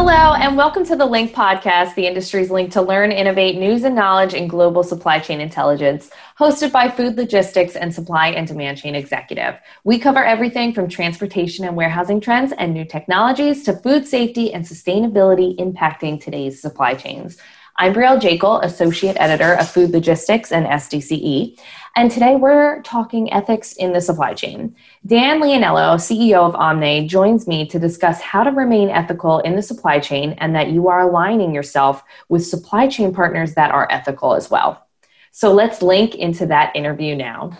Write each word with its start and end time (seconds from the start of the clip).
Hello, 0.00 0.34
and 0.34 0.56
welcome 0.56 0.86
to 0.86 0.94
the 0.94 1.04
Link 1.04 1.34
Podcast, 1.34 1.96
the 1.96 2.06
industry's 2.06 2.52
link 2.52 2.70
to 2.70 2.80
learn, 2.80 3.10
innovate, 3.10 3.58
news 3.58 3.82
and 3.82 3.96
knowledge 3.96 4.32
in 4.32 4.46
global 4.46 4.84
supply 4.84 5.18
chain 5.18 5.40
intelligence, 5.40 6.08
hosted 6.38 6.70
by 6.70 6.88
food 6.88 7.16
logistics 7.16 7.74
and 7.74 7.92
supply 7.92 8.28
and 8.28 8.46
demand 8.46 8.78
chain 8.78 8.94
executive. 8.94 9.58
We 9.82 9.98
cover 9.98 10.24
everything 10.24 10.72
from 10.72 10.88
transportation 10.88 11.64
and 11.64 11.74
warehousing 11.74 12.20
trends 12.20 12.52
and 12.52 12.72
new 12.72 12.84
technologies 12.84 13.64
to 13.64 13.72
food 13.72 14.06
safety 14.06 14.54
and 14.54 14.64
sustainability 14.64 15.58
impacting 15.58 16.22
today's 16.22 16.62
supply 16.62 16.94
chains. 16.94 17.36
I'm 17.80 17.94
Brielle 17.94 18.20
Jaekel, 18.20 18.64
Associate 18.64 19.16
Editor 19.20 19.52
of 19.52 19.70
Food 19.70 19.92
Logistics 19.92 20.50
and 20.50 20.66
SDCE, 20.66 21.60
and 21.94 22.10
today 22.10 22.34
we're 22.34 22.82
talking 22.82 23.32
ethics 23.32 23.74
in 23.74 23.92
the 23.92 24.00
supply 24.00 24.34
chain. 24.34 24.74
Dan 25.06 25.40
Leonello, 25.40 25.94
CEO 25.94 26.40
of 26.40 26.56
Omne, 26.56 27.06
joins 27.06 27.46
me 27.46 27.68
to 27.68 27.78
discuss 27.78 28.20
how 28.20 28.42
to 28.42 28.50
remain 28.50 28.88
ethical 28.88 29.38
in 29.38 29.54
the 29.54 29.62
supply 29.62 30.00
chain 30.00 30.32
and 30.38 30.56
that 30.56 30.70
you 30.70 30.88
are 30.88 31.08
aligning 31.08 31.54
yourself 31.54 32.02
with 32.28 32.44
supply 32.44 32.88
chain 32.88 33.14
partners 33.14 33.54
that 33.54 33.70
are 33.70 33.86
ethical 33.92 34.34
as 34.34 34.50
well. 34.50 34.88
So 35.30 35.52
let's 35.52 35.80
link 35.80 36.16
into 36.16 36.46
that 36.46 36.74
interview 36.74 37.14
now. 37.14 37.56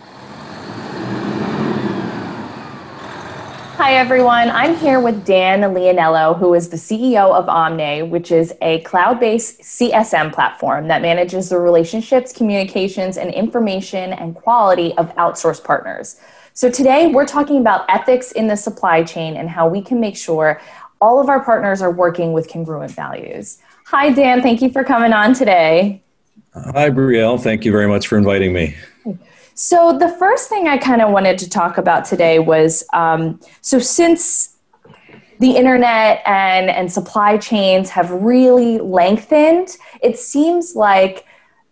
Hi, 3.79 3.93
everyone. 3.93 4.49
I'm 4.49 4.75
here 4.75 4.99
with 4.99 5.23
Dan 5.23 5.61
Leonello, 5.61 6.37
who 6.37 6.53
is 6.53 6.67
the 6.67 6.75
CEO 6.75 7.33
of 7.33 7.47
Omne, 7.47 8.09
which 8.09 8.29
is 8.29 8.53
a 8.61 8.81
cloud 8.81 9.21
based 9.21 9.61
CSM 9.61 10.33
platform 10.33 10.89
that 10.89 11.01
manages 11.01 11.47
the 11.47 11.59
relationships, 11.59 12.33
communications, 12.33 13.15
and 13.15 13.33
information 13.33 14.11
and 14.11 14.35
quality 14.35 14.93
of 14.97 15.15
outsourced 15.15 15.63
partners. 15.63 16.19
So, 16.51 16.69
today 16.69 17.07
we're 17.07 17.25
talking 17.25 17.61
about 17.61 17.85
ethics 17.87 18.33
in 18.33 18.47
the 18.47 18.57
supply 18.57 19.01
chain 19.01 19.37
and 19.37 19.49
how 19.49 19.69
we 19.69 19.81
can 19.81 20.01
make 20.01 20.17
sure 20.17 20.59
all 20.99 21.21
of 21.21 21.29
our 21.29 21.41
partners 21.41 21.81
are 21.81 21.89
working 21.89 22.33
with 22.33 22.51
congruent 22.51 22.91
values. 22.91 23.59
Hi, 23.85 24.11
Dan. 24.11 24.41
Thank 24.41 24.61
you 24.61 24.69
for 24.69 24.83
coming 24.83 25.13
on 25.13 25.33
today. 25.33 26.03
Hi, 26.53 26.89
Brielle. 26.89 27.41
Thank 27.41 27.63
you 27.63 27.71
very 27.71 27.87
much 27.87 28.07
for 28.07 28.17
inviting 28.17 28.51
me. 28.51 28.75
So, 29.61 29.91
the 29.91 30.07
first 30.07 30.47
thing 30.47 30.69
I 30.69 30.77
kind 30.77 31.01
of 31.01 31.11
wanted 31.11 31.37
to 31.39 31.49
talk 31.49 31.77
about 31.77 32.05
today 32.05 32.39
was 32.39 32.85
um, 32.93 33.41
so 33.59 33.77
since 33.77 34.55
the 35.39 35.57
internet 35.57 36.21
and, 36.25 36.69
and 36.69 36.89
supply 36.89 37.37
chains 37.37 37.89
have 37.89 38.09
really 38.09 38.79
lengthened, 38.79 39.75
it 40.01 40.17
seems 40.17 40.77
like 40.77 41.25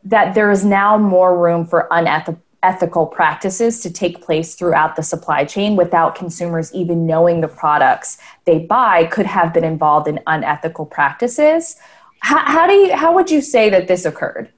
that 0.04 0.36
there 0.36 0.52
is 0.52 0.66
now 0.66 0.98
more 0.98 1.40
room 1.40 1.66
for 1.66 1.88
unethical 1.92 3.06
practices 3.06 3.80
to 3.84 3.90
take 3.90 4.22
place 4.22 4.56
throughout 4.56 4.98
the 4.98 5.02
supply 5.02 5.46
chain 5.46 5.78
without 5.78 6.14
consumers 6.14 6.74
even 6.74 7.08
knowing 7.08 7.40
the 7.40 7.48
products 7.48 8.18
they 8.44 8.60
buy 8.60 9.06
could 9.06 9.26
have 9.26 9.54
been 9.54 9.64
involved 9.64 10.10
in 10.10 10.20
unethical 10.28 10.86
practices. 10.86 11.78
How, 12.20 12.40
how 12.40 12.68
do 12.68 12.74
you, 12.74 12.98
how 12.98 13.14
would 13.16 13.32
you 13.32 13.40
say 13.40 13.70
that 13.70 13.88
this 13.88 14.04
occurred? 14.04 14.52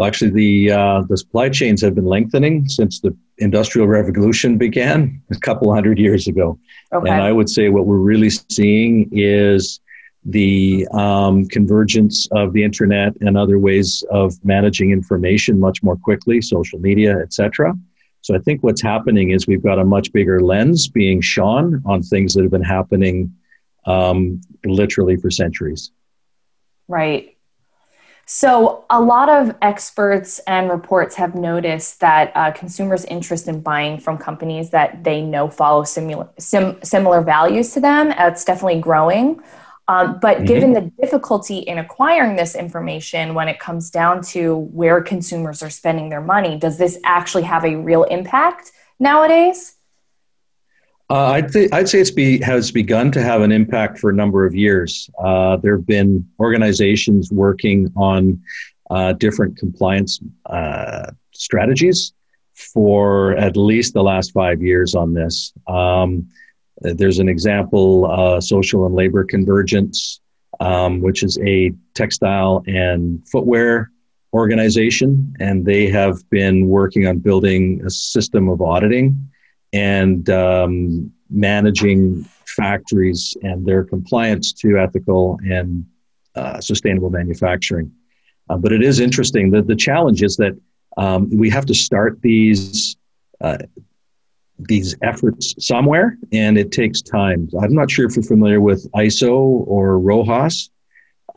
Well, 0.00 0.06
actually, 0.06 0.30
the 0.30 0.72
uh, 0.72 1.02
the 1.10 1.18
supply 1.18 1.50
chains 1.50 1.82
have 1.82 1.94
been 1.94 2.06
lengthening 2.06 2.66
since 2.70 3.00
the 3.00 3.14
industrial 3.36 3.86
revolution 3.86 4.56
began 4.56 5.20
a 5.30 5.38
couple 5.38 5.70
hundred 5.74 5.98
years 5.98 6.26
ago. 6.26 6.58
Okay. 6.90 7.10
And 7.10 7.20
I 7.20 7.32
would 7.32 7.50
say 7.50 7.68
what 7.68 7.84
we're 7.84 7.98
really 7.98 8.30
seeing 8.30 9.10
is 9.12 9.78
the 10.24 10.88
um, 10.94 11.44
convergence 11.48 12.26
of 12.32 12.54
the 12.54 12.64
internet 12.64 13.12
and 13.20 13.36
other 13.36 13.58
ways 13.58 14.02
of 14.10 14.42
managing 14.42 14.90
information 14.90 15.60
much 15.60 15.82
more 15.82 15.96
quickly, 15.96 16.40
social 16.40 16.78
media, 16.78 17.18
etc. 17.18 17.74
So 18.22 18.34
I 18.34 18.38
think 18.38 18.62
what's 18.62 18.80
happening 18.80 19.32
is 19.32 19.46
we've 19.46 19.62
got 19.62 19.78
a 19.78 19.84
much 19.84 20.14
bigger 20.14 20.40
lens 20.40 20.88
being 20.88 21.20
shone 21.20 21.82
on 21.84 22.02
things 22.02 22.32
that 22.32 22.42
have 22.42 22.50
been 22.50 22.62
happening 22.62 23.34
um, 23.84 24.40
literally 24.64 25.16
for 25.16 25.30
centuries. 25.30 25.90
Right. 26.88 27.36
So, 28.32 28.84
a 28.90 29.00
lot 29.00 29.28
of 29.28 29.56
experts 29.60 30.38
and 30.46 30.70
reports 30.70 31.16
have 31.16 31.34
noticed 31.34 31.98
that 31.98 32.30
uh, 32.36 32.52
consumers' 32.52 33.04
interest 33.06 33.48
in 33.48 33.60
buying 33.60 33.98
from 33.98 34.18
companies 34.18 34.70
that 34.70 35.02
they 35.02 35.20
know 35.20 35.48
follow 35.48 35.82
similar, 35.82 36.28
sim, 36.38 36.78
similar 36.84 37.22
values 37.22 37.72
to 37.72 37.80
them, 37.80 38.12
uh, 38.12 38.28
it's 38.28 38.44
definitely 38.44 38.80
growing. 38.80 39.40
Um, 39.88 40.20
but 40.22 40.36
mm-hmm. 40.36 40.46
given 40.46 40.72
the 40.74 40.92
difficulty 41.02 41.58
in 41.58 41.78
acquiring 41.78 42.36
this 42.36 42.54
information 42.54 43.34
when 43.34 43.48
it 43.48 43.58
comes 43.58 43.90
down 43.90 44.22
to 44.26 44.58
where 44.72 45.02
consumers 45.02 45.60
are 45.60 45.68
spending 45.68 46.08
their 46.08 46.20
money, 46.20 46.56
does 46.56 46.78
this 46.78 47.00
actually 47.04 47.42
have 47.42 47.64
a 47.64 47.74
real 47.74 48.04
impact 48.04 48.70
nowadays? 49.00 49.74
Uh, 51.10 51.32
I'd, 51.32 51.52
th- 51.52 51.70
I'd 51.72 51.88
say 51.88 52.00
it's 52.00 52.12
be, 52.12 52.40
has 52.40 52.70
begun 52.70 53.10
to 53.12 53.20
have 53.20 53.42
an 53.42 53.50
impact 53.50 53.98
for 53.98 54.10
a 54.10 54.14
number 54.14 54.46
of 54.46 54.54
years. 54.54 55.10
Uh, 55.18 55.56
there 55.56 55.76
have 55.76 55.86
been 55.86 56.24
organizations 56.38 57.32
working 57.32 57.92
on 57.96 58.40
uh, 58.90 59.14
different 59.14 59.56
compliance 59.56 60.20
uh, 60.46 61.10
strategies 61.32 62.12
for 62.54 63.32
at 63.32 63.56
least 63.56 63.92
the 63.92 64.02
last 64.02 64.32
five 64.32 64.62
years 64.62 64.94
on 64.94 65.12
this. 65.12 65.52
Um, 65.66 66.28
there's 66.78 67.18
an 67.18 67.28
example, 67.28 68.06
uh, 68.08 68.40
Social 68.40 68.86
and 68.86 68.94
Labor 68.94 69.24
Convergence, 69.24 70.20
um, 70.60 71.00
which 71.00 71.24
is 71.24 71.36
a 71.44 71.72
textile 71.94 72.62
and 72.68 73.26
footwear 73.28 73.90
organization, 74.32 75.34
and 75.40 75.66
they 75.66 75.88
have 75.88 76.18
been 76.30 76.68
working 76.68 77.08
on 77.08 77.18
building 77.18 77.82
a 77.84 77.90
system 77.90 78.48
of 78.48 78.62
auditing 78.62 79.29
and 79.72 80.28
um, 80.30 81.12
managing 81.28 82.24
factories 82.46 83.36
and 83.42 83.64
their 83.64 83.84
compliance 83.84 84.52
to 84.52 84.78
ethical 84.78 85.38
and 85.44 85.86
uh, 86.34 86.60
sustainable 86.60 87.10
manufacturing. 87.10 87.92
Uh, 88.48 88.56
but 88.56 88.72
it 88.72 88.82
is 88.82 89.00
interesting 89.00 89.50
that 89.50 89.66
the 89.66 89.76
challenge 89.76 90.22
is 90.22 90.36
that 90.36 90.58
um, 90.96 91.30
we 91.30 91.48
have 91.48 91.66
to 91.66 91.74
start 91.74 92.20
these 92.20 92.96
uh, 93.40 93.58
these 94.58 94.94
efforts 95.02 95.54
somewhere, 95.58 96.18
and 96.32 96.58
it 96.58 96.70
takes 96.70 97.00
time. 97.00 97.48
I'm 97.62 97.74
not 97.74 97.90
sure 97.90 98.06
if 98.06 98.14
you're 98.14 98.22
familiar 98.22 98.60
with 98.60 98.90
ISO 98.92 99.32
or 99.66 99.98
RoHS. 99.98 100.68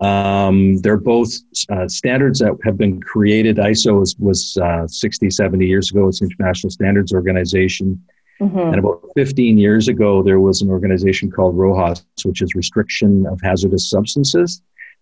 Um, 0.01 0.77
they're 0.79 0.97
both 0.97 1.31
uh, 1.69 1.87
standards 1.87 2.39
that 2.39 2.57
have 2.65 2.77
been 2.77 2.99
created. 3.01 3.57
ISO 3.57 3.99
was, 3.99 4.15
was 4.19 4.57
uh, 4.57 4.87
60, 4.87 5.29
70 5.29 5.65
years 5.65 5.91
ago. 5.91 6.09
It's 6.09 6.19
an 6.21 6.29
International 6.31 6.69
Standards 6.69 7.13
Organization. 7.13 8.03
Mm-hmm. 8.41 8.59
And 8.59 8.79
about 8.79 9.01
15 9.15 9.57
years 9.57 9.87
ago, 9.87 10.23
there 10.23 10.39
was 10.39 10.61
an 10.61 10.69
organization 10.69 11.31
called 11.31 11.55
RoHS, 11.55 12.03
which 12.23 12.41
is 12.41 12.55
Restriction 12.55 13.25
of 13.27 13.39
Hazardous 13.41 13.89
Substances 13.89 14.61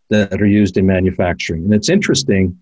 that 0.09 0.41
are 0.41 0.47
used 0.47 0.77
in 0.77 0.85
manufacturing. 0.85 1.63
And 1.63 1.73
it's 1.73 1.89
interesting, 1.89 2.59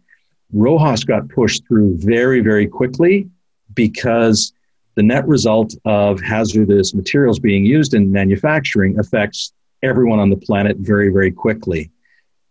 RoHS 0.55 1.05
got 1.05 1.27
pushed 1.29 1.67
through 1.67 1.97
very, 1.97 2.41
very 2.41 2.67
quickly 2.67 3.27
because 3.73 4.53
the 4.95 5.03
net 5.03 5.27
result 5.27 5.75
of 5.85 6.21
hazardous 6.21 6.93
materials 6.93 7.39
being 7.39 7.65
used 7.65 7.93
in 7.93 8.11
manufacturing 8.11 8.99
affects 8.99 9.53
everyone 9.81 10.19
on 10.19 10.29
the 10.29 10.37
planet 10.37 10.77
very, 10.79 11.09
very 11.09 11.31
quickly. 11.31 11.89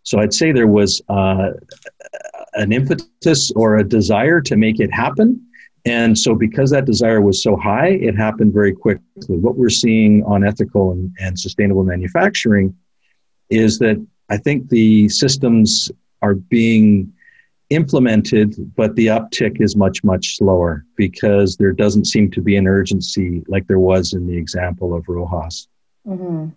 So 0.02 0.20
I'd 0.20 0.32
say 0.32 0.52
there 0.52 0.66
was 0.66 1.02
uh, 1.08 1.50
an 2.54 2.72
impetus 2.72 3.50
or 3.52 3.76
a 3.76 3.84
desire 3.84 4.40
to 4.40 4.56
make 4.56 4.80
it 4.80 4.92
happen. 4.92 5.46
And 5.88 6.18
so, 6.18 6.34
because 6.34 6.70
that 6.70 6.84
desire 6.84 7.22
was 7.22 7.42
so 7.42 7.56
high, 7.56 7.88
it 7.88 8.14
happened 8.14 8.52
very 8.52 8.74
quickly. 8.74 9.38
What 9.38 9.56
we're 9.56 9.70
seeing 9.70 10.22
on 10.24 10.44
ethical 10.44 10.92
and, 10.92 11.10
and 11.18 11.38
sustainable 11.38 11.82
manufacturing 11.82 12.76
is 13.48 13.78
that 13.78 14.04
I 14.28 14.36
think 14.36 14.68
the 14.68 15.08
systems 15.08 15.90
are 16.20 16.34
being 16.34 17.12
implemented, 17.70 18.54
but 18.76 18.94
the 18.96 19.06
uptick 19.06 19.60
is 19.60 19.76
much, 19.76 20.04
much 20.04 20.36
slower 20.36 20.84
because 20.96 21.56
there 21.56 21.72
doesn't 21.72 22.06
seem 22.06 22.30
to 22.32 22.42
be 22.42 22.56
an 22.56 22.66
urgency 22.66 23.42
like 23.48 23.66
there 23.66 23.78
was 23.78 24.12
in 24.12 24.26
the 24.26 24.36
example 24.36 24.94
of 24.94 25.04
RoHS. 25.06 25.68
Mm-hmm. 26.06 26.48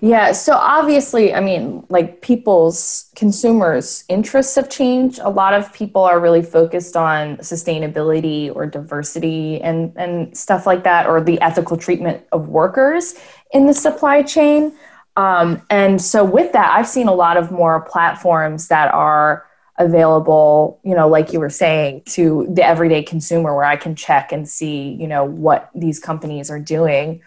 Yeah, 0.00 0.32
so 0.32 0.54
obviously, 0.54 1.34
I 1.34 1.40
mean, 1.40 1.84
like 1.88 2.22
people's 2.22 3.10
consumers' 3.16 4.04
interests 4.08 4.54
have 4.56 4.68
changed. 4.68 5.20
A 5.22 5.30
lot 5.30 5.54
of 5.54 5.72
people 5.72 6.02
are 6.02 6.20
really 6.20 6.42
focused 6.42 6.96
on 6.96 7.38
sustainability 7.38 8.54
or 8.54 8.66
diversity 8.66 9.60
and, 9.60 9.92
and 9.96 10.36
stuff 10.36 10.66
like 10.66 10.84
that, 10.84 11.06
or 11.06 11.20
the 11.22 11.40
ethical 11.40 11.76
treatment 11.76 12.24
of 12.32 12.48
workers 12.48 13.14
in 13.52 13.66
the 13.66 13.74
supply 13.74 14.22
chain. 14.22 14.72
Um, 15.16 15.62
and 15.70 16.00
so, 16.00 16.24
with 16.24 16.52
that, 16.52 16.72
I've 16.76 16.88
seen 16.88 17.08
a 17.08 17.14
lot 17.14 17.36
of 17.36 17.50
more 17.50 17.80
platforms 17.82 18.68
that 18.68 18.92
are 18.92 19.46
available, 19.78 20.78
you 20.84 20.94
know, 20.94 21.08
like 21.08 21.32
you 21.32 21.40
were 21.40 21.50
saying, 21.50 22.02
to 22.04 22.46
the 22.50 22.64
everyday 22.64 23.02
consumer 23.02 23.54
where 23.54 23.64
I 23.64 23.76
can 23.76 23.96
check 23.96 24.30
and 24.30 24.48
see, 24.48 24.92
you 25.00 25.08
know, 25.08 25.24
what 25.24 25.70
these 25.74 25.98
companies 25.98 26.50
are 26.50 26.60
doing. 26.60 27.22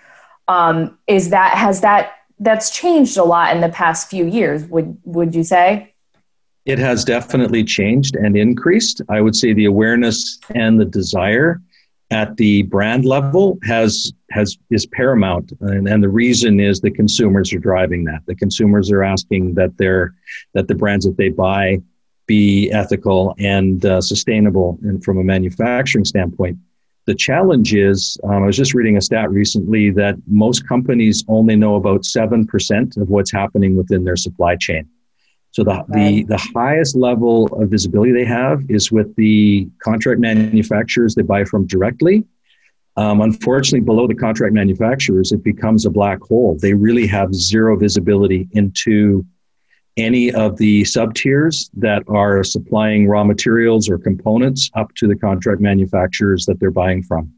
Um, 0.47 0.97
is 1.07 1.31
that, 1.31 1.57
has 1.57 1.81
that, 1.81 2.13
that's 2.39 2.69
changed 2.69 3.17
a 3.17 3.23
lot 3.23 3.55
in 3.55 3.61
the 3.61 3.69
past 3.69 4.09
few 4.09 4.25
years 4.25 4.65
would 4.65 4.97
would 5.03 5.35
you 5.35 5.43
say? 5.43 5.93
It 6.65 6.79
has 6.79 7.03
definitely 7.03 7.63
changed 7.63 8.15
and 8.15 8.37
increased. 8.37 9.01
I 9.09 9.19
would 9.21 9.35
say 9.35 9.53
the 9.53 9.65
awareness 9.65 10.39
and 10.55 10.79
the 10.79 10.85
desire 10.85 11.61
at 12.09 12.37
the 12.37 12.63
brand 12.63 13.05
level 13.05 13.57
has 13.63 14.13
has 14.31 14.57
is 14.69 14.85
paramount. 14.85 15.51
And, 15.61 15.87
and 15.87 16.01
the 16.01 16.09
reason 16.09 16.59
is 16.59 16.79
the 16.79 16.91
consumers 16.91 17.53
are 17.53 17.59
driving 17.59 18.05
that. 18.05 18.21
The 18.25 18.35
consumers 18.35 18.91
are 18.91 19.03
asking 19.03 19.55
that 19.55 19.77
their 19.77 20.13
that 20.53 20.67
the 20.67 20.75
brands 20.75 21.05
that 21.05 21.17
they 21.17 21.29
buy 21.29 21.81
be 22.25 22.71
ethical 22.71 23.35
and 23.37 23.85
uh, 23.85 23.99
sustainable 23.99 24.79
and 24.83 25.03
from 25.03 25.17
a 25.17 25.23
manufacturing 25.23 26.05
standpoint 26.05 26.57
the 27.05 27.15
challenge 27.15 27.73
is 27.73 28.17
um, 28.23 28.43
i 28.43 28.45
was 28.45 28.57
just 28.57 28.73
reading 28.73 28.97
a 28.97 29.01
stat 29.01 29.29
recently 29.29 29.89
that 29.89 30.15
most 30.27 30.67
companies 30.67 31.23
only 31.27 31.55
know 31.55 31.75
about 31.75 32.01
7% 32.01 32.97
of 32.97 33.09
what's 33.09 33.31
happening 33.31 33.75
within 33.75 34.03
their 34.03 34.15
supply 34.15 34.55
chain 34.55 34.87
so 35.53 35.63
the, 35.63 35.85
the, 35.89 36.23
the 36.23 36.49
highest 36.55 36.95
level 36.95 37.45
of 37.61 37.69
visibility 37.69 38.11
they 38.11 38.25
have 38.25 38.63
is 38.69 38.91
with 38.91 39.15
the 39.17 39.69
contract 39.77 40.19
manufacturers 40.19 41.13
they 41.13 41.21
buy 41.21 41.45
from 41.45 41.67
directly. 41.67 42.23
Um, 42.97 43.21
unfortunately, 43.21 43.85
below 43.85 44.07
the 44.07 44.15
contract 44.15 44.55
manufacturers, 44.55 45.31
it 45.31 45.43
becomes 45.43 45.85
a 45.85 45.91
black 45.91 46.19
hole. 46.21 46.57
They 46.59 46.73
really 46.73 47.05
have 47.05 47.35
zero 47.35 47.77
visibility 47.77 48.47
into 48.53 49.23
any 49.97 50.31
of 50.31 50.57
the 50.57 50.83
sub 50.85 51.13
tiers 51.13 51.69
that 51.75 52.03
are 52.07 52.43
supplying 52.43 53.07
raw 53.07 53.23
materials 53.23 53.89
or 53.89 53.97
components 53.97 54.71
up 54.75 54.93
to 54.95 55.07
the 55.07 55.15
contract 55.15 55.61
manufacturers 55.61 56.45
that 56.45 56.59
they're 56.59 56.71
buying 56.71 57.03
from. 57.03 57.31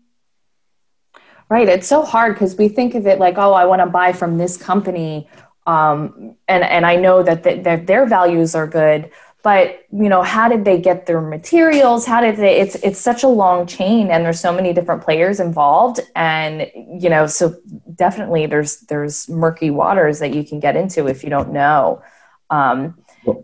Right. 1.48 1.68
It's 1.68 1.88
so 1.88 2.04
hard 2.04 2.34
because 2.34 2.56
we 2.56 2.70
think 2.70 2.96
of 2.96 3.06
it 3.06 3.20
like, 3.20 3.38
oh, 3.38 3.54
I 3.54 3.66
want 3.66 3.82
to 3.82 3.86
buy 3.86 4.14
from 4.14 4.38
this 4.38 4.58
company 4.58 5.28
um, 5.68 6.36
and 6.48 6.64
and 6.64 6.86
I 6.86 6.96
know 6.96 7.24
that, 7.24 7.44
that 7.44 7.88
their 7.88 8.06
values 8.06 8.54
are 8.54 8.68
good, 8.68 9.10
but 9.44 9.86
you 9.92 10.10
know 10.10 10.22
how 10.22 10.48
did 10.48 10.64
they 10.64 10.80
get 10.80 11.08
their 11.08 11.22
materials? 11.22 12.06
How 12.06 12.22
did 12.22 12.38
they? 12.38 12.60
It's 12.60 12.76
it's 12.76 13.00
such 13.00 13.24
a 13.24 13.28
long 13.28 13.66
chain, 13.66 14.12
and 14.12 14.24
there's 14.24 14.40
so 14.40 14.54
many 14.54 14.74
different 14.74 15.04
players 15.04 15.40
involved, 15.40 16.02
and 16.16 16.70
you 16.76 17.10
know 17.10 17.26
so 17.26 17.56
definitely 17.96 18.46
there's 18.46 18.82
there's 18.82 19.28
murky 19.28 19.72
waters 19.72 20.20
that 20.20 20.36
you 20.36 20.44
can 20.44 20.60
get 20.60 20.76
into 20.76 21.08
if 21.08 21.24
you 21.24 21.30
don't 21.30 21.52
know. 21.52 22.02
Um, 22.50 22.98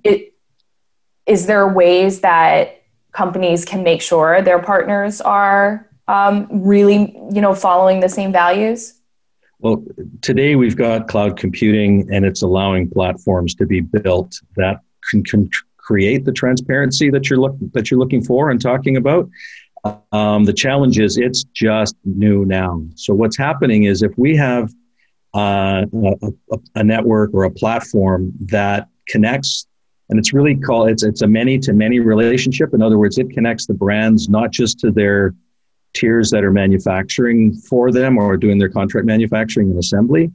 it 0.03 0.33
is 1.25 1.45
there 1.45 1.67
ways 1.67 2.21
that 2.21 2.83
companies 3.11 3.65
can 3.65 3.83
make 3.83 4.01
sure 4.01 4.41
their 4.41 4.59
partners 4.59 5.21
are 5.21 5.89
um, 6.07 6.47
really 6.51 7.15
you 7.31 7.41
know 7.41 7.53
following 7.53 7.99
the 7.99 8.09
same 8.09 8.31
values 8.31 9.01
well, 9.61 9.83
today 10.21 10.55
we've 10.55 10.75
got 10.75 11.07
cloud 11.07 11.37
computing 11.37 12.09
and 12.11 12.25
it's 12.25 12.41
allowing 12.41 12.89
platforms 12.89 13.53
to 13.55 13.67
be 13.67 13.79
built 13.79 14.41
that 14.55 14.81
can, 15.09 15.23
can 15.23 15.51
create 15.77 16.25
the 16.25 16.31
transparency 16.31 17.11
that 17.11 17.29
you're 17.29 17.39
look, 17.39 17.55
that 17.73 17.91
you're 17.91 17.99
looking 17.99 18.23
for 18.23 18.49
and 18.49 18.59
talking 18.59 18.97
about. 18.97 19.29
Um, 20.11 20.45
the 20.45 20.53
challenge 20.53 20.97
is 20.97 21.17
it's 21.17 21.43
just 21.43 21.95
new 22.05 22.43
now. 22.43 22.83
So 22.95 23.13
what's 23.13 23.37
happening 23.37 23.83
is 23.83 24.01
if 24.01 24.17
we 24.17 24.35
have 24.35 24.73
uh, 25.35 25.85
a, 25.93 26.57
a, 26.75 26.83
network 26.83 27.31
or 27.33 27.43
a 27.43 27.51
platform 27.51 28.33
that 28.47 28.89
connects, 29.07 29.67
and 30.09 30.19
it's 30.19 30.33
really 30.33 30.55
called 30.55 30.89
it's 30.89 31.03
it's 31.03 31.21
a 31.21 31.27
many 31.27 31.57
to 31.59 31.73
many 31.73 31.99
relationship. 31.99 32.73
In 32.73 32.81
other 32.81 32.97
words, 32.97 33.17
it 33.17 33.29
connects 33.29 33.65
the 33.65 33.73
brands 33.73 34.29
not 34.29 34.51
just 34.51 34.79
to 34.79 34.91
their 34.91 35.33
tiers 35.93 36.29
that 36.31 36.43
are 36.43 36.51
manufacturing 36.51 37.53
for 37.53 37.91
them 37.91 38.17
or 38.17 38.37
doing 38.37 38.57
their 38.57 38.69
contract 38.69 39.05
manufacturing 39.05 39.69
and 39.69 39.79
assembly, 39.79 40.31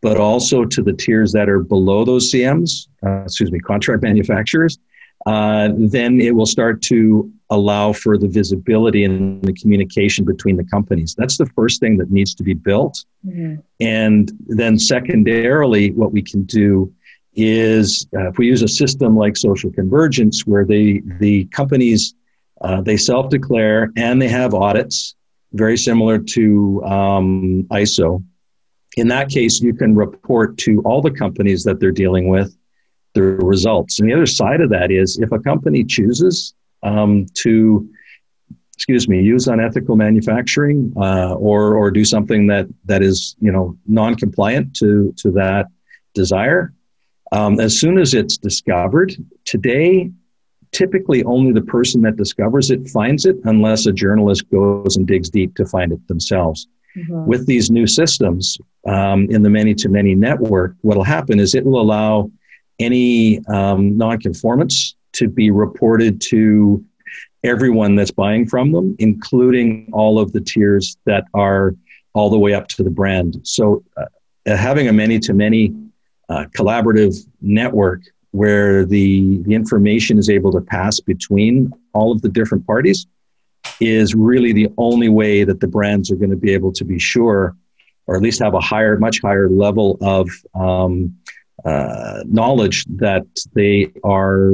but 0.00 0.18
also 0.18 0.64
to 0.64 0.82
the 0.82 0.92
tiers 0.92 1.32
that 1.32 1.48
are 1.48 1.60
below 1.60 2.04
those 2.04 2.32
CMs, 2.32 2.88
uh, 3.04 3.22
excuse 3.24 3.50
me, 3.50 3.58
contract 3.58 4.02
manufacturers, 4.10 4.78
uh, 5.26 5.70
then 5.76 6.20
it 6.20 6.34
will 6.34 6.46
start 6.46 6.82
to 6.82 7.32
allow 7.50 7.92
for 7.92 8.18
the 8.18 8.28
visibility 8.28 9.04
and 9.04 9.42
the 9.42 9.52
communication 9.54 10.24
between 10.24 10.56
the 10.56 10.64
companies. 10.64 11.14
That's 11.16 11.38
the 11.38 11.46
first 11.46 11.80
thing 11.80 11.96
that 11.98 12.10
needs 12.10 12.34
to 12.34 12.42
be 12.42 12.54
built. 12.54 13.04
Mm-hmm. 13.26 13.60
And 13.80 14.32
then, 14.46 14.78
secondarily, 14.78 15.92
what 15.92 16.12
we 16.12 16.22
can 16.22 16.42
do 16.44 16.92
is 17.36 18.06
uh, 18.16 18.28
if 18.28 18.38
we 18.38 18.46
use 18.46 18.62
a 18.62 18.68
system 18.68 19.16
like 19.16 19.36
social 19.36 19.70
convergence, 19.72 20.46
where 20.46 20.64
they, 20.64 21.02
the 21.18 21.44
companies 21.46 22.14
uh, 22.60 22.80
they 22.80 22.96
self 22.96 23.28
declare 23.28 23.90
and 23.96 24.20
they 24.20 24.28
have 24.28 24.54
audits, 24.54 25.14
very 25.52 25.76
similar 25.76 26.18
to 26.18 26.82
um, 26.84 27.64
ISO. 27.70 28.24
In 28.96 29.08
that 29.08 29.28
case, 29.28 29.60
you 29.60 29.74
can 29.74 29.94
report 29.94 30.56
to 30.58 30.80
all 30.82 31.02
the 31.02 31.10
companies 31.10 31.64
that 31.64 31.80
they're 31.80 31.92
dealing 31.92 32.28
with 32.28 32.56
the 33.14 33.22
results. 33.22 33.98
And 33.98 34.08
the 34.08 34.14
other 34.14 34.26
side 34.26 34.60
of 34.60 34.70
that 34.70 34.90
is 34.90 35.18
if 35.18 35.32
a 35.32 35.38
company 35.38 35.84
chooses 35.84 36.54
um, 36.82 37.26
to, 37.34 37.88
excuse 38.74 39.08
me, 39.08 39.22
use 39.22 39.46
unethical 39.46 39.96
manufacturing 39.96 40.92
uh, 40.96 41.34
or 41.34 41.76
or 41.76 41.90
do 41.90 42.04
something 42.04 42.46
that 42.48 42.66
that 42.84 43.02
is 43.02 43.36
you 43.40 43.52
know 43.52 43.76
non-compliant 43.86 44.74
to 44.76 45.12
to 45.18 45.30
that 45.32 45.66
desire, 46.14 46.72
um, 47.34 47.58
as 47.58 47.78
soon 47.78 47.98
as 47.98 48.14
it's 48.14 48.36
discovered 48.38 49.12
today, 49.44 50.10
typically 50.70 51.24
only 51.24 51.52
the 51.52 51.62
person 51.62 52.00
that 52.02 52.16
discovers 52.16 52.70
it 52.70 52.88
finds 52.88 53.26
it 53.26 53.36
unless 53.44 53.86
a 53.86 53.92
journalist 53.92 54.48
goes 54.50 54.96
and 54.96 55.06
digs 55.08 55.30
deep 55.30 55.56
to 55.56 55.66
find 55.66 55.90
it 55.90 56.06
themselves. 56.06 56.68
Mm-hmm. 56.96 57.26
With 57.26 57.46
these 57.46 57.72
new 57.72 57.88
systems 57.88 58.56
um, 58.86 59.26
in 59.30 59.42
the 59.42 59.50
many 59.50 59.74
to 59.74 59.88
many 59.88 60.14
network, 60.14 60.76
what 60.82 60.96
will 60.96 61.04
happen 61.04 61.40
is 61.40 61.56
it 61.56 61.64
will 61.64 61.80
allow 61.80 62.30
any 62.78 63.44
um, 63.46 63.98
nonconformance 63.98 64.94
to 65.14 65.26
be 65.28 65.50
reported 65.50 66.20
to 66.20 66.84
everyone 67.42 67.96
that's 67.96 68.12
buying 68.12 68.46
from 68.46 68.70
them, 68.70 68.94
including 69.00 69.88
all 69.92 70.20
of 70.20 70.32
the 70.32 70.40
tiers 70.40 70.96
that 71.04 71.24
are 71.34 71.74
all 72.12 72.30
the 72.30 72.38
way 72.38 72.54
up 72.54 72.68
to 72.68 72.84
the 72.84 72.90
brand. 72.90 73.40
So, 73.42 73.82
uh, 73.96 74.04
having 74.46 74.86
a 74.86 74.92
many 74.92 75.18
to 75.20 75.34
many 75.34 75.74
collaborative 76.30 77.16
network 77.40 78.02
where 78.30 78.84
the, 78.84 79.38
the 79.42 79.54
information 79.54 80.18
is 80.18 80.28
able 80.28 80.50
to 80.50 80.60
pass 80.60 80.98
between 80.98 81.72
all 81.92 82.10
of 82.10 82.20
the 82.22 82.28
different 82.28 82.66
parties 82.66 83.06
is 83.80 84.14
really 84.14 84.52
the 84.52 84.68
only 84.76 85.08
way 85.08 85.44
that 85.44 85.60
the 85.60 85.68
brands 85.68 86.10
are 86.10 86.16
going 86.16 86.30
to 86.30 86.36
be 86.36 86.52
able 86.52 86.72
to 86.72 86.84
be 86.84 86.98
sure 86.98 87.56
or 88.06 88.16
at 88.16 88.22
least 88.22 88.42
have 88.42 88.54
a 88.54 88.60
higher 88.60 88.98
much 88.98 89.20
higher 89.20 89.48
level 89.48 89.98
of 90.00 90.28
um, 90.54 91.16
uh, 91.64 92.22
knowledge 92.26 92.84
that 92.86 93.24
they 93.54 93.90
are 94.02 94.50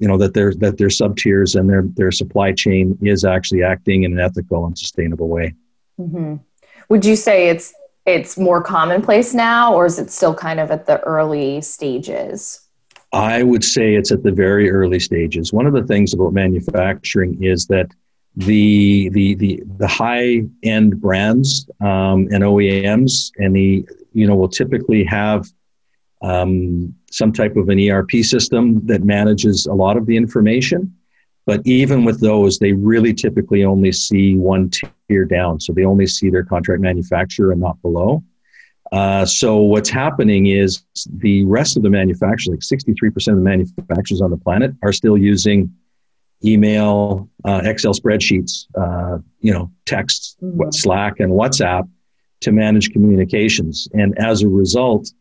you 0.00 0.08
know 0.08 0.18
that 0.18 0.34
their 0.34 0.54
that 0.54 0.78
their 0.78 0.90
sub 0.90 1.16
tiers 1.16 1.54
and 1.54 1.68
their 1.68 1.84
their 1.94 2.10
supply 2.10 2.52
chain 2.52 2.98
is 3.02 3.24
actually 3.24 3.62
acting 3.62 4.02
in 4.04 4.12
an 4.12 4.20
ethical 4.20 4.66
and 4.66 4.76
sustainable 4.76 5.28
way 5.28 5.54
mm-hmm. 5.98 6.36
would 6.88 7.04
you 7.04 7.16
say 7.16 7.48
it's 7.48 7.72
it's 8.06 8.38
more 8.38 8.62
commonplace 8.62 9.34
now 9.34 9.74
or 9.74 9.86
is 9.86 9.98
it 9.98 10.10
still 10.10 10.34
kind 10.34 10.58
of 10.58 10.70
at 10.70 10.86
the 10.86 11.00
early 11.00 11.60
stages 11.60 12.66
I 13.12 13.42
would 13.42 13.64
say 13.64 13.94
it's 13.94 14.12
at 14.12 14.22
the 14.22 14.30
very 14.30 14.70
early 14.70 15.00
stages. 15.00 15.52
One 15.52 15.66
of 15.66 15.72
the 15.72 15.82
things 15.82 16.14
about 16.14 16.32
manufacturing 16.32 17.42
is 17.42 17.66
that 17.66 17.90
the 18.36 19.08
the 19.08 19.34
the, 19.34 19.62
the 19.78 19.88
high 19.88 20.42
end 20.62 21.00
brands 21.00 21.68
um, 21.80 22.28
and 22.30 22.44
OEMs 22.44 23.32
and 23.38 23.56
the 23.56 23.86
you 24.12 24.26
know 24.26 24.36
will 24.36 24.48
typically 24.48 25.02
have 25.04 25.46
um, 26.22 26.94
some 27.10 27.32
type 27.32 27.56
of 27.56 27.68
an 27.68 27.80
ERP 27.80 28.10
system 28.22 28.86
that 28.86 29.02
manages 29.02 29.66
a 29.66 29.74
lot 29.74 29.96
of 29.96 30.06
the 30.06 30.16
information. 30.16 30.94
But 31.46 31.62
even 31.64 32.04
with 32.04 32.20
those, 32.20 32.58
they 32.58 32.72
really 32.72 33.14
typically 33.14 33.64
only 33.64 33.92
see 33.92 34.34
one 34.34 34.70
tier 35.08 35.24
down. 35.24 35.60
So 35.60 35.72
they 35.72 35.84
only 35.84 36.06
see 36.06 36.30
their 36.30 36.44
contract 36.44 36.80
manufacturer 36.80 37.52
and 37.52 37.60
not 37.60 37.80
below. 37.82 38.22
Uh, 38.92 39.24
so 39.24 39.58
what's 39.58 39.88
happening 39.88 40.46
is 40.46 40.84
the 41.18 41.44
rest 41.44 41.76
of 41.76 41.82
the 41.82 41.90
manufacturers, 41.90 42.48
like 42.48 42.80
63% 42.80 43.14
of 43.28 43.36
the 43.36 43.42
manufacturers 43.42 44.20
on 44.20 44.30
the 44.30 44.36
planet, 44.36 44.72
are 44.82 44.92
still 44.92 45.16
using 45.16 45.72
email, 46.44 47.28
uh, 47.44 47.60
Excel 47.64 47.92
spreadsheets, 47.92 48.66
uh, 48.76 49.18
you 49.40 49.52
know, 49.52 49.70
text, 49.86 50.36
mm-hmm. 50.42 50.70
Slack, 50.70 51.20
and 51.20 51.32
WhatsApp 51.32 51.88
to 52.40 52.52
manage 52.52 52.90
communications. 52.90 53.88
And 53.92 54.18
as 54.18 54.42
a 54.42 54.48
result, 54.48 55.12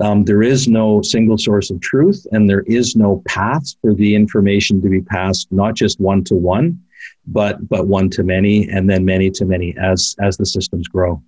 um, 0.00 0.24
there 0.24 0.42
is 0.42 0.68
no 0.68 1.02
single 1.02 1.38
source 1.38 1.70
of 1.70 1.80
truth, 1.80 2.26
and 2.32 2.48
there 2.48 2.62
is 2.62 2.96
no 2.96 3.22
path 3.26 3.64
for 3.80 3.94
the 3.94 4.14
information 4.14 4.80
to 4.82 4.88
be 4.88 5.00
passed, 5.00 5.48
not 5.50 5.74
just 5.74 6.00
one 6.00 6.24
to 6.24 6.34
one, 6.34 6.80
but 7.26 7.68
but 7.68 7.86
one 7.86 8.10
to 8.10 8.22
many, 8.22 8.68
and 8.68 8.88
then 8.88 9.04
many 9.04 9.30
to 9.32 9.44
many 9.44 9.76
as 9.76 10.14
as 10.20 10.36
the 10.36 10.46
systems 10.46 10.88
grow. 10.88 11.22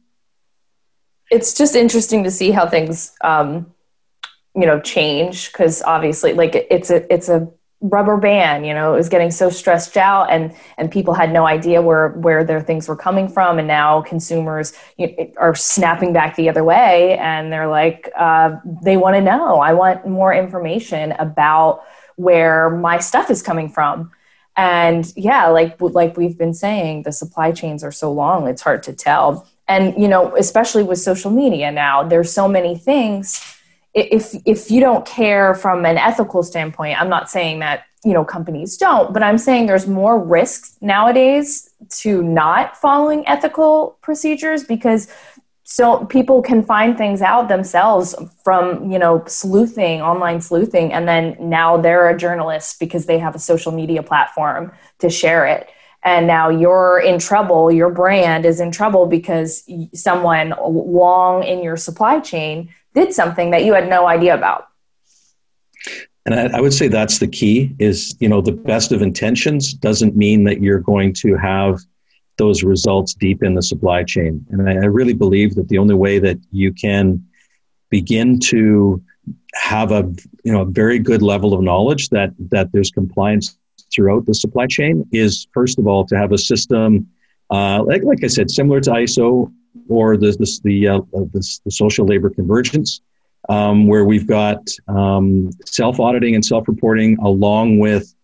It's 1.31 1.55
just 1.55 1.77
interesting 1.77 2.25
to 2.25 2.31
see 2.31 2.51
how 2.51 2.67
things 2.67 3.13
um, 3.23 3.73
you 4.55 4.67
know 4.67 4.81
change 4.81 5.53
because 5.53 5.83
obviously 5.83 6.33
like 6.33 6.55
it's 6.71 6.91
a 6.91 7.13
it's 7.13 7.29
a 7.29 7.49
rubber 7.83 8.19
band 8.19 8.67
you 8.67 8.75
know 8.75 8.93
it 8.93 8.97
was 8.97 9.09
getting 9.09 9.31
so 9.31 9.49
stressed 9.49 9.97
out 9.97 10.31
and 10.31 10.55
and 10.77 10.91
people 10.91 11.15
had 11.15 11.33
no 11.33 11.47
idea 11.47 11.81
where 11.81 12.11
where 12.11 12.45
their 12.45 12.61
things 12.61 12.89
were 12.89 12.97
coming 12.97 13.29
from. 13.29 13.59
And 13.59 13.69
now 13.69 14.03
consumers 14.03 14.73
you 14.97 15.09
know, 15.09 15.33
are 15.37 15.55
snapping 15.55 16.13
back 16.13 16.37
the 16.37 16.49
other 16.49 16.65
way 16.65 17.17
and 17.19 17.53
they're 17.53 17.69
like 17.69 18.11
uh, 18.19 18.57
they 18.83 18.97
want 18.97 19.17
to 19.17 19.21
know. 19.21 19.61
I 19.61 19.73
want 19.73 20.07
more 20.07 20.33
information 20.35 21.13
about 21.13 21.83
where 22.17 22.71
my 22.71 22.99
stuff 22.99 23.31
is 23.31 23.43
coming 23.43 23.69
from. 23.69 24.11
And 24.57 25.11
yeah 25.17 25.49
like 25.49 25.81
like 25.81 26.17
we've 26.17 26.37
been 26.37 26.55
saying 26.55 27.03
the 27.03 27.13
supply 27.13 27.53
chains 27.53 27.83
are 27.85 27.93
so 27.93 28.13
long 28.13 28.47
it's 28.47 28.63
hard 28.63 28.83
to 28.85 28.93
tell. 28.93 29.49
And 29.69 30.01
you 30.01 30.09
know 30.09 30.37
especially 30.37 30.83
with 30.83 30.99
social 30.99 31.31
media 31.31 31.71
now 31.71 32.03
there's 32.03 32.33
so 32.33 32.49
many 32.49 32.77
things 32.77 33.57
if 33.95 34.35
if 34.47 34.71
you 34.71 34.81
don't 34.81 35.05
care 35.07 35.55
from 35.55 35.85
an 35.85 35.99
ethical 35.99 36.43
standpoint 36.43 37.01
i'm 37.01 37.09
not 37.09 37.31
saying 37.31 37.59
that 37.59 37.85
you 38.05 38.13
know 38.13 38.25
companies 38.25 38.77
don't 38.77 39.13
but 39.13 39.23
i'm 39.23 39.39
saying 39.39 39.67
there's 39.67 39.87
more 39.87 40.19
risks 40.23 40.77
nowadays 40.81 41.71
to 41.89 42.23
not 42.23 42.77
following 42.77 43.27
ethical 43.27 43.99
procedures 44.03 44.65
because 44.65 45.09
so 45.71 46.05
people 46.07 46.43
can 46.43 46.65
find 46.65 46.99
things 46.99 47.23
out 47.23 47.49
themselves 47.49 48.17
from 48.43 48.91
you 48.91 48.99
know 48.99 49.23
sleuthing 49.27 50.03
online 50.03 50.41
sleuthing 50.41 50.93
and 50.93 51.07
then 51.07 51.37
now 51.39 51.77
they're 51.77 52.09
a 52.09 52.19
journalist 52.19 52.81
because 52.81 53.07
they 53.07 53.19
have 53.19 53.37
a 53.37 53.39
social 53.39 53.71
media 53.71 54.03
platform 54.03 54.73
to 54.99 55.09
share 55.09 55.47
it. 55.47 55.69
And 56.03 56.27
now 56.27 56.49
you're 56.49 56.99
in 56.99 57.21
trouble 57.21 57.71
your 57.71 57.91
brand 57.91 58.47
is 58.47 58.59
in 58.59 58.73
trouble 58.73 59.07
because 59.07 59.63
someone 59.95 60.55
long 60.61 61.45
in 61.45 61.63
your 61.63 61.77
supply 61.77 62.19
chain 62.19 62.71
did 62.95 63.13
something 63.13 63.51
that 63.51 63.65
you 63.65 63.75
had 63.75 63.89
no 63.89 64.07
idea 64.07 64.35
about 64.35 64.67
and 66.27 66.35
I, 66.35 66.59
I 66.59 66.61
would 66.61 66.75
say 66.75 66.89
that's 66.89 67.19
the 67.19 67.29
key 67.29 67.75
is 67.79 68.17
you 68.21 68.29
know 68.29 68.41
the 68.41 68.53
best 68.53 68.93
of 68.93 69.03
intentions 69.03 69.73
doesn't 69.73 70.17
mean 70.17 70.45
that 70.45 70.61
you're 70.61 70.81
going 70.81 71.13
to 71.15 71.37
have 71.37 71.81
those 72.41 72.63
results 72.63 73.13
deep 73.13 73.43
in 73.43 73.55
the 73.55 73.63
supply 73.63 74.03
chain. 74.03 74.45
And 74.51 74.67
I, 74.67 74.73
I 74.73 74.87
really 74.87 75.13
believe 75.13 75.55
that 75.57 75.69
the 75.69 75.77
only 75.77 75.95
way 75.95 76.19
that 76.19 76.39
you 76.51 76.73
can 76.73 77.23
begin 77.91 78.41
to 78.41 79.03
have 79.55 79.93
a 79.93 80.03
you 80.45 80.53
know 80.53 80.63
a 80.63 80.65
very 80.65 80.99
good 80.99 81.23
level 81.23 81.53
of 81.53 81.61
knowledge 81.61 82.09
that 82.11 82.31
that 82.55 82.73
there's 82.73 82.91
compliance 82.91 83.59
throughout 83.93 84.25
the 84.27 84.35
supply 84.35 84.67
chain 84.67 85.07
is 85.13 85.47
first 85.53 85.79
of 85.79 85.87
all 85.87 86.05
to 86.07 86.17
have 86.17 86.33
a 86.33 86.39
system 86.39 87.07
uh, 87.51 87.83
like 87.85 88.03
like 88.05 88.23
I 88.25 88.29
said 88.29 88.51
similar 88.51 88.81
to 88.81 88.91
ISO 88.91 89.53
or 89.89 90.17
the 90.17 90.33
the 90.33 90.61
the, 90.65 90.89
uh, 90.89 91.01
the, 91.13 91.61
the 91.65 91.71
social 91.71 92.07
labor 92.07 92.31
convergence 92.31 93.01
um, 93.49 93.87
where 93.87 94.05
we've 94.05 94.27
got 94.27 94.69
um, 94.89 95.51
self 95.67 95.99
auditing 95.99 96.35
and 96.35 96.45
self 96.45 96.69
reporting 96.69 97.19
along 97.23 97.79
with 97.79 98.15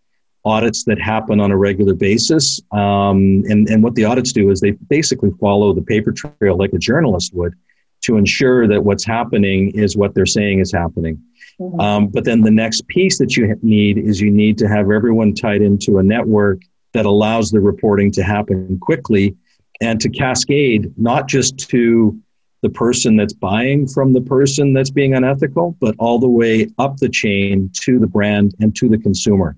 audits 0.45 0.85
that 0.85 0.99
happen 0.99 1.39
on 1.39 1.51
a 1.51 1.57
regular 1.57 1.93
basis. 1.93 2.61
Um, 2.71 3.43
and, 3.47 3.67
and 3.69 3.83
what 3.83 3.95
the 3.95 4.05
audits 4.05 4.31
do 4.31 4.49
is 4.49 4.61
they 4.61 4.71
basically 4.71 5.31
follow 5.41 5.73
the 5.73 5.81
paper 5.81 6.13
trail 6.13 6.57
like 6.57 6.71
a 6.71 6.77
journalist 6.77 7.33
would 7.33 7.53
to 8.01 8.15
ensure 8.15 8.67
that 8.67 8.83
what's 8.83 9.03
happening 9.03 9.71
is 9.71 9.97
what 9.97 10.15
they're 10.15 10.25
saying 10.25 10.59
is 10.59 10.71
happening. 10.71 11.21
Mm-hmm. 11.59 11.79
Um, 11.79 12.07
but 12.07 12.23
then 12.23 12.41
the 12.41 12.51
next 12.51 12.87
piece 12.87 13.17
that 13.17 13.35
you 13.35 13.59
need 13.61 13.97
is 13.97 14.21
you 14.21 14.31
need 14.31 14.57
to 14.59 14.67
have 14.67 14.89
everyone 14.91 15.33
tied 15.33 15.61
into 15.61 15.97
a 15.97 16.03
network 16.03 16.61
that 16.93 17.05
allows 17.05 17.51
the 17.51 17.59
reporting 17.59 18.11
to 18.11 18.23
happen 18.23 18.79
quickly 18.79 19.35
and 19.81 19.99
to 20.01 20.09
cascade 20.09 20.93
not 20.97 21.27
just 21.27 21.57
to 21.69 22.19
the 22.61 22.69
person 22.69 23.15
that's 23.15 23.33
buying 23.33 23.87
from 23.87 24.13
the 24.13 24.21
person 24.21 24.73
that's 24.73 24.89
being 24.89 25.13
unethical, 25.13 25.77
but 25.79 25.95
all 25.99 26.19
the 26.19 26.27
way 26.27 26.67
up 26.79 26.97
the 26.97 27.09
chain 27.09 27.69
to 27.81 27.99
the 27.99 28.07
brand 28.07 28.55
and 28.59 28.75
to 28.75 28.89
the 28.89 28.97
consumer. 28.97 29.55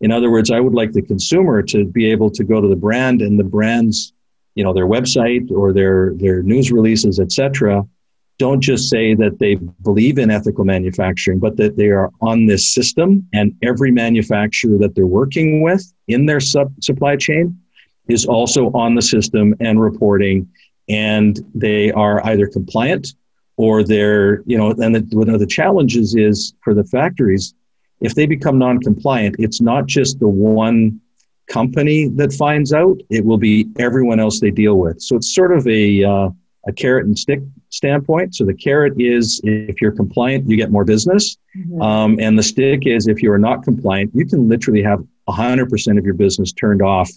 In 0.00 0.12
other 0.12 0.30
words, 0.30 0.50
I 0.50 0.60
would 0.60 0.74
like 0.74 0.92
the 0.92 1.02
consumer 1.02 1.62
to 1.62 1.84
be 1.84 2.10
able 2.10 2.30
to 2.30 2.44
go 2.44 2.60
to 2.60 2.68
the 2.68 2.76
brand 2.76 3.20
and 3.20 3.38
the 3.38 3.44
brand's, 3.44 4.12
you 4.54 4.64
know, 4.64 4.72
their 4.72 4.86
website 4.86 5.50
or 5.50 5.72
their 5.72 6.14
their 6.14 6.42
news 6.42 6.72
releases, 6.72 7.20
etc. 7.20 7.84
Don't 8.38 8.60
just 8.60 8.88
say 8.88 9.14
that 9.14 9.40
they 9.40 9.56
believe 9.82 10.18
in 10.18 10.30
ethical 10.30 10.64
manufacturing, 10.64 11.40
but 11.40 11.56
that 11.56 11.76
they 11.76 11.88
are 11.88 12.10
on 12.20 12.46
this 12.46 12.72
system, 12.72 13.26
and 13.32 13.54
every 13.62 13.90
manufacturer 13.90 14.78
that 14.78 14.94
they're 14.94 15.06
working 15.06 15.62
with 15.62 15.92
in 16.06 16.26
their 16.26 16.40
sub- 16.40 16.72
supply 16.80 17.16
chain 17.16 17.58
is 18.08 18.26
also 18.26 18.70
on 18.72 18.94
the 18.94 19.02
system 19.02 19.54
and 19.60 19.80
reporting, 19.80 20.48
and 20.88 21.38
they 21.54 21.92
are 21.92 22.24
either 22.26 22.46
compliant 22.46 23.14
or 23.56 23.82
they're, 23.82 24.42
you 24.46 24.56
know, 24.56 24.70
and 24.70 24.94
the, 24.94 25.16
one 25.16 25.28
of 25.28 25.40
the 25.40 25.46
challenges 25.46 26.14
is 26.14 26.54
for 26.62 26.74
the 26.74 26.84
factories 26.84 27.54
if 28.00 28.14
they 28.14 28.26
become 28.26 28.58
non-compliant, 28.58 29.36
it's 29.38 29.60
not 29.60 29.86
just 29.86 30.20
the 30.20 30.28
one 30.28 31.00
company 31.48 32.08
that 32.08 32.32
finds 32.32 32.72
out; 32.72 33.00
it 33.10 33.24
will 33.24 33.38
be 33.38 33.68
everyone 33.78 34.20
else 34.20 34.40
they 34.40 34.50
deal 34.50 34.76
with. 34.76 35.00
So 35.00 35.16
it's 35.16 35.34
sort 35.34 35.56
of 35.56 35.66
a 35.66 36.04
uh, 36.04 36.30
a 36.66 36.72
carrot 36.72 37.06
and 37.06 37.18
stick 37.18 37.40
standpoint. 37.70 38.34
So 38.34 38.44
the 38.44 38.54
carrot 38.54 38.94
is 39.00 39.40
if 39.44 39.80
you're 39.80 39.92
compliant, 39.92 40.48
you 40.48 40.56
get 40.56 40.70
more 40.70 40.84
business, 40.84 41.36
mm-hmm. 41.56 41.80
um, 41.82 42.18
and 42.20 42.38
the 42.38 42.42
stick 42.42 42.86
is 42.86 43.08
if 43.08 43.22
you 43.22 43.32
are 43.32 43.38
not 43.38 43.64
compliant, 43.64 44.14
you 44.14 44.26
can 44.26 44.48
literally 44.48 44.82
have 44.82 45.02
100% 45.28 45.98
of 45.98 46.04
your 46.04 46.14
business 46.14 46.52
turned 46.52 46.82
off 46.82 47.10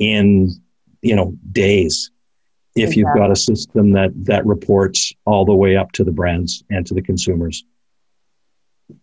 in 0.00 0.50
you 1.02 1.14
know 1.14 1.36
days 1.52 2.10
if 2.74 2.90
exactly. 2.90 3.00
you've 3.00 3.14
got 3.14 3.30
a 3.30 3.36
system 3.36 3.92
that 3.92 4.10
that 4.24 4.44
reports 4.46 5.12
all 5.24 5.44
the 5.44 5.54
way 5.54 5.76
up 5.76 5.92
to 5.92 6.04
the 6.04 6.12
brands 6.12 6.64
and 6.70 6.86
to 6.86 6.94
the 6.94 7.02
consumers. 7.02 7.64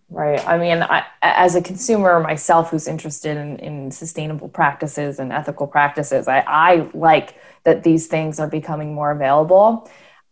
Right. 0.09 0.45
I 0.47 0.57
mean, 0.57 0.83
I, 0.83 1.05
as 1.21 1.55
a 1.55 1.61
consumer 1.61 2.19
myself 2.19 2.71
who's 2.71 2.87
interested 2.87 3.37
in, 3.37 3.59
in 3.59 3.91
sustainable 3.91 4.47
practices 4.47 5.19
and 5.19 5.33
ethical 5.33 5.67
practices, 5.67 6.27
I, 6.27 6.43
I 6.47 6.89
like 6.93 7.35
that 7.65 7.83
these 7.83 8.07
things 8.07 8.39
are 8.39 8.47
becoming 8.47 8.93
more 8.93 9.11
available. 9.11 9.89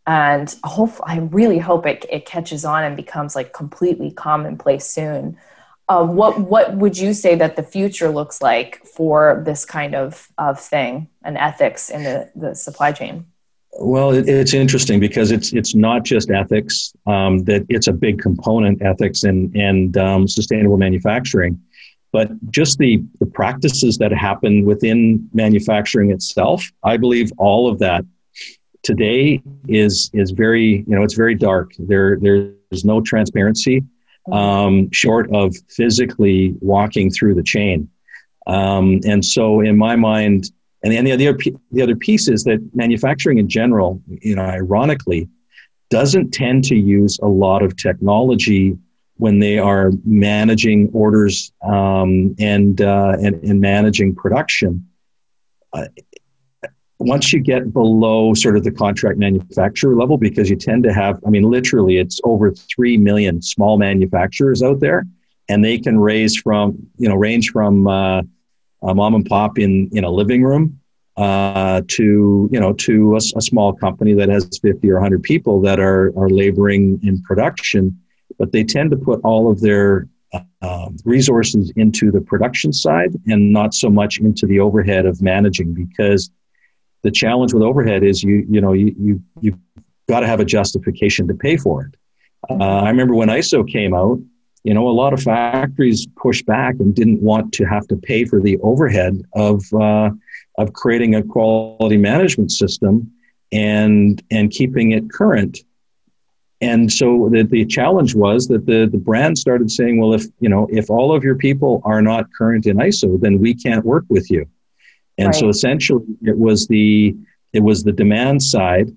And 0.07 0.53
hope, 0.63 0.91
I 1.03 1.19
really 1.19 1.59
hope 1.59 1.85
it, 1.85 2.05
it 2.09 2.25
catches 2.25 2.63
on 2.63 2.83
and 2.83 2.95
becomes 2.95 3.35
like 3.35 3.53
completely 3.53 4.11
commonplace 4.11 4.87
soon. 4.87 5.37
Uh, 5.87 6.03
what, 6.05 6.39
what 6.39 6.75
would 6.75 6.97
you 6.97 7.13
say 7.13 7.35
that 7.35 7.55
the 7.55 7.63
future 7.63 8.09
looks 8.09 8.41
like 8.41 8.83
for 8.85 9.43
this 9.45 9.65
kind 9.65 9.93
of, 9.93 10.29
of 10.37 10.59
thing 10.59 11.07
and 11.23 11.37
ethics 11.37 11.89
in 11.89 12.03
the, 12.03 12.29
the 12.35 12.55
supply 12.55 12.91
chain? 12.91 13.25
Well, 13.77 14.11
it, 14.11 14.27
it's 14.29 14.53
interesting 14.53 14.99
because 14.99 15.31
it's 15.31 15.51
it's 15.53 15.75
not 15.75 16.03
just 16.03 16.31
ethics. 16.31 16.93
Um, 17.07 17.43
that 17.43 17.65
it's 17.69 17.87
a 17.87 17.93
big 17.93 18.21
component 18.21 18.81
ethics 18.81 19.23
and 19.23 19.53
and 19.55 19.97
um, 19.97 20.27
sustainable 20.27 20.77
manufacturing, 20.77 21.61
but 22.13 22.29
just 22.51 22.77
the 22.77 23.03
the 23.19 23.25
practices 23.25 23.97
that 23.97 24.13
happen 24.13 24.65
within 24.65 25.29
manufacturing 25.33 26.11
itself. 26.11 26.63
I 26.83 26.97
believe 26.97 27.31
all 27.37 27.69
of 27.69 27.79
that 27.79 28.05
today 28.81 29.41
is 29.67 30.09
is 30.13 30.31
very 30.31 30.85
you 30.87 30.95
know 30.95 31.03
it's 31.03 31.15
very 31.15 31.35
dark. 31.35 31.71
There 31.77 32.17
there's 32.17 32.85
no 32.85 33.01
transparency, 33.01 33.83
um, 34.31 34.91
short 34.91 35.29
of 35.33 35.55
physically 35.69 36.55
walking 36.59 37.11
through 37.11 37.35
the 37.35 37.43
chain. 37.43 37.89
Um, 38.47 38.99
and 39.05 39.23
so, 39.23 39.61
in 39.61 39.77
my 39.77 39.95
mind, 39.95 40.51
and 40.83 40.91
the, 40.91 40.97
and 40.97 41.07
the, 41.07 41.13
other, 41.13 41.37
the 41.71 41.81
other 41.81 41.95
piece 41.95 42.27
is 42.27 42.43
that 42.43 42.59
manufacturing 42.75 43.39
in 43.39 43.49
general, 43.49 44.01
you 44.07 44.35
know, 44.35 44.43
ironically, 44.43 45.27
doesn't 45.89 46.31
tend 46.31 46.63
to 46.65 46.75
use 46.75 47.19
a 47.23 47.27
lot 47.27 47.63
of 47.63 47.75
technology 47.75 48.77
when 49.17 49.39
they 49.39 49.57
are 49.57 49.91
managing 50.03 50.89
orders 50.93 51.51
um, 51.63 52.35
and, 52.37 52.81
uh, 52.81 53.15
and, 53.21 53.43
and 53.43 53.59
managing 53.61 54.13
production. 54.13 54.87
Uh, 55.73 55.85
once 56.99 57.33
you 57.33 57.39
get 57.39 57.73
below 57.73 58.33
sort 58.33 58.55
of 58.57 58.63
the 58.63 58.71
contract 58.71 59.17
manufacturer 59.17 59.95
level, 59.95 60.17
because 60.17 60.49
you 60.49 60.55
tend 60.55 60.83
to 60.83 60.93
have, 60.93 61.19
I 61.25 61.29
mean, 61.29 61.43
literally, 61.43 61.97
it's 61.97 62.19
over 62.23 62.51
3 62.51 62.97
million 62.97 63.41
small 63.41 63.77
manufacturers 63.77 64.63
out 64.63 64.79
there, 64.79 65.05
and 65.49 65.63
they 65.63 65.77
can 65.77 65.99
raise 65.99 66.37
from, 66.37 66.77
you 66.97 67.09
know, 67.09 67.15
range 67.15 67.51
from, 67.51 67.87
uh, 67.87 68.21
a 68.85 68.93
mom 68.93 69.15
and 69.15 69.25
pop 69.25 69.57
in 69.57 69.89
in 69.93 70.03
a 70.03 70.09
living 70.09 70.43
room 70.43 70.79
uh, 71.17 71.81
to 71.87 72.49
you 72.51 72.59
know 72.59 72.73
to 72.73 73.13
a, 73.13 73.17
a, 73.37 73.41
small 73.41 73.73
company 73.73 74.13
that 74.13 74.29
has 74.29 74.47
50 74.61 74.89
or 74.89 74.95
100 74.95 75.23
people 75.23 75.61
that 75.61 75.79
are 75.79 76.13
are 76.17 76.29
laboring 76.29 76.99
in 77.03 77.21
production. 77.23 77.99
But 78.37 78.51
they 78.51 78.63
tend 78.63 78.91
to 78.91 78.97
put 78.97 79.21
all 79.23 79.49
of 79.49 79.61
their 79.61 80.07
uh, 80.61 80.89
resources 81.05 81.71
into 81.77 82.11
the 82.11 82.19
production 82.19 82.73
side 82.73 83.15
and 83.27 83.53
not 83.53 83.73
so 83.73 83.89
much 83.89 84.19
into 84.19 84.45
the 84.45 84.59
overhead 84.59 85.05
of 85.05 85.21
managing 85.21 85.73
because 85.73 86.29
the 87.05 87.11
challenge 87.11 87.53
with 87.53 87.63
overhead 87.63 88.03
is 88.03 88.23
you 88.23 88.45
you 88.49 88.59
know 88.59 88.73
you 88.73 88.93
you 88.99 89.21
you've 89.41 89.59
got 90.09 90.19
to 90.19 90.27
have 90.27 90.39
a 90.39 90.45
justification 90.45 91.27
to 91.27 91.33
pay 91.33 91.55
for 91.55 91.85
it 91.85 91.93
uh, 92.49 92.81
i 92.85 92.89
remember 92.89 93.15
when 93.15 93.29
iso 93.29 93.59
came 93.77 93.93
out 93.93 94.19
you 94.65 94.73
know, 94.73 94.87
a 94.87 94.89
lot 94.89 95.13
of 95.13 95.21
factories 95.21 96.07
pushed 96.15 96.47
back 96.47 96.77
and 96.79 96.95
didn't 96.95 97.21
want 97.21 97.53
to 97.53 97.65
have 97.65 97.87
to 97.87 97.95
pay 97.95 98.25
for 98.25 98.41
the 98.41 98.57
overhead 98.63 99.21
of 99.33 99.63
uh, 99.79 100.09
of 100.57 100.73
creating 100.73 101.13
a 101.13 101.21
quality 101.21 101.97
management 101.97 102.51
system 102.51 103.11
and 103.51 104.23
and 104.31 104.49
keeping 104.49 104.91
it 104.91 105.07
current. 105.11 105.59
And 106.61 106.91
so 106.91 107.29
the, 107.31 107.43
the 107.43 107.65
challenge 107.65 108.15
was 108.15 108.47
that 108.47 108.65
the, 108.65 108.89
the 108.91 108.97
brand 108.97 109.37
started 109.37 109.69
saying, 109.69 109.99
well, 109.99 110.15
if 110.15 110.25
you 110.39 110.49
know, 110.49 110.67
if 110.71 110.89
all 110.89 111.15
of 111.15 111.23
your 111.23 111.35
people 111.35 111.79
are 111.85 112.01
not 112.01 112.25
current 112.35 112.65
in 112.65 112.77
ISO, 112.77 113.21
then 113.21 113.37
we 113.37 113.53
can't 113.53 113.85
work 113.85 114.05
with 114.09 114.31
you. 114.31 114.47
And 115.17 115.27
right. 115.27 115.35
so 115.35 115.49
essentially 115.49 116.05
it 116.23 116.37
was 116.37 116.67
the 116.67 117.15
it 117.53 117.63
was 117.63 117.83
the 117.83 117.93
demand 117.93 118.43
side 118.43 118.91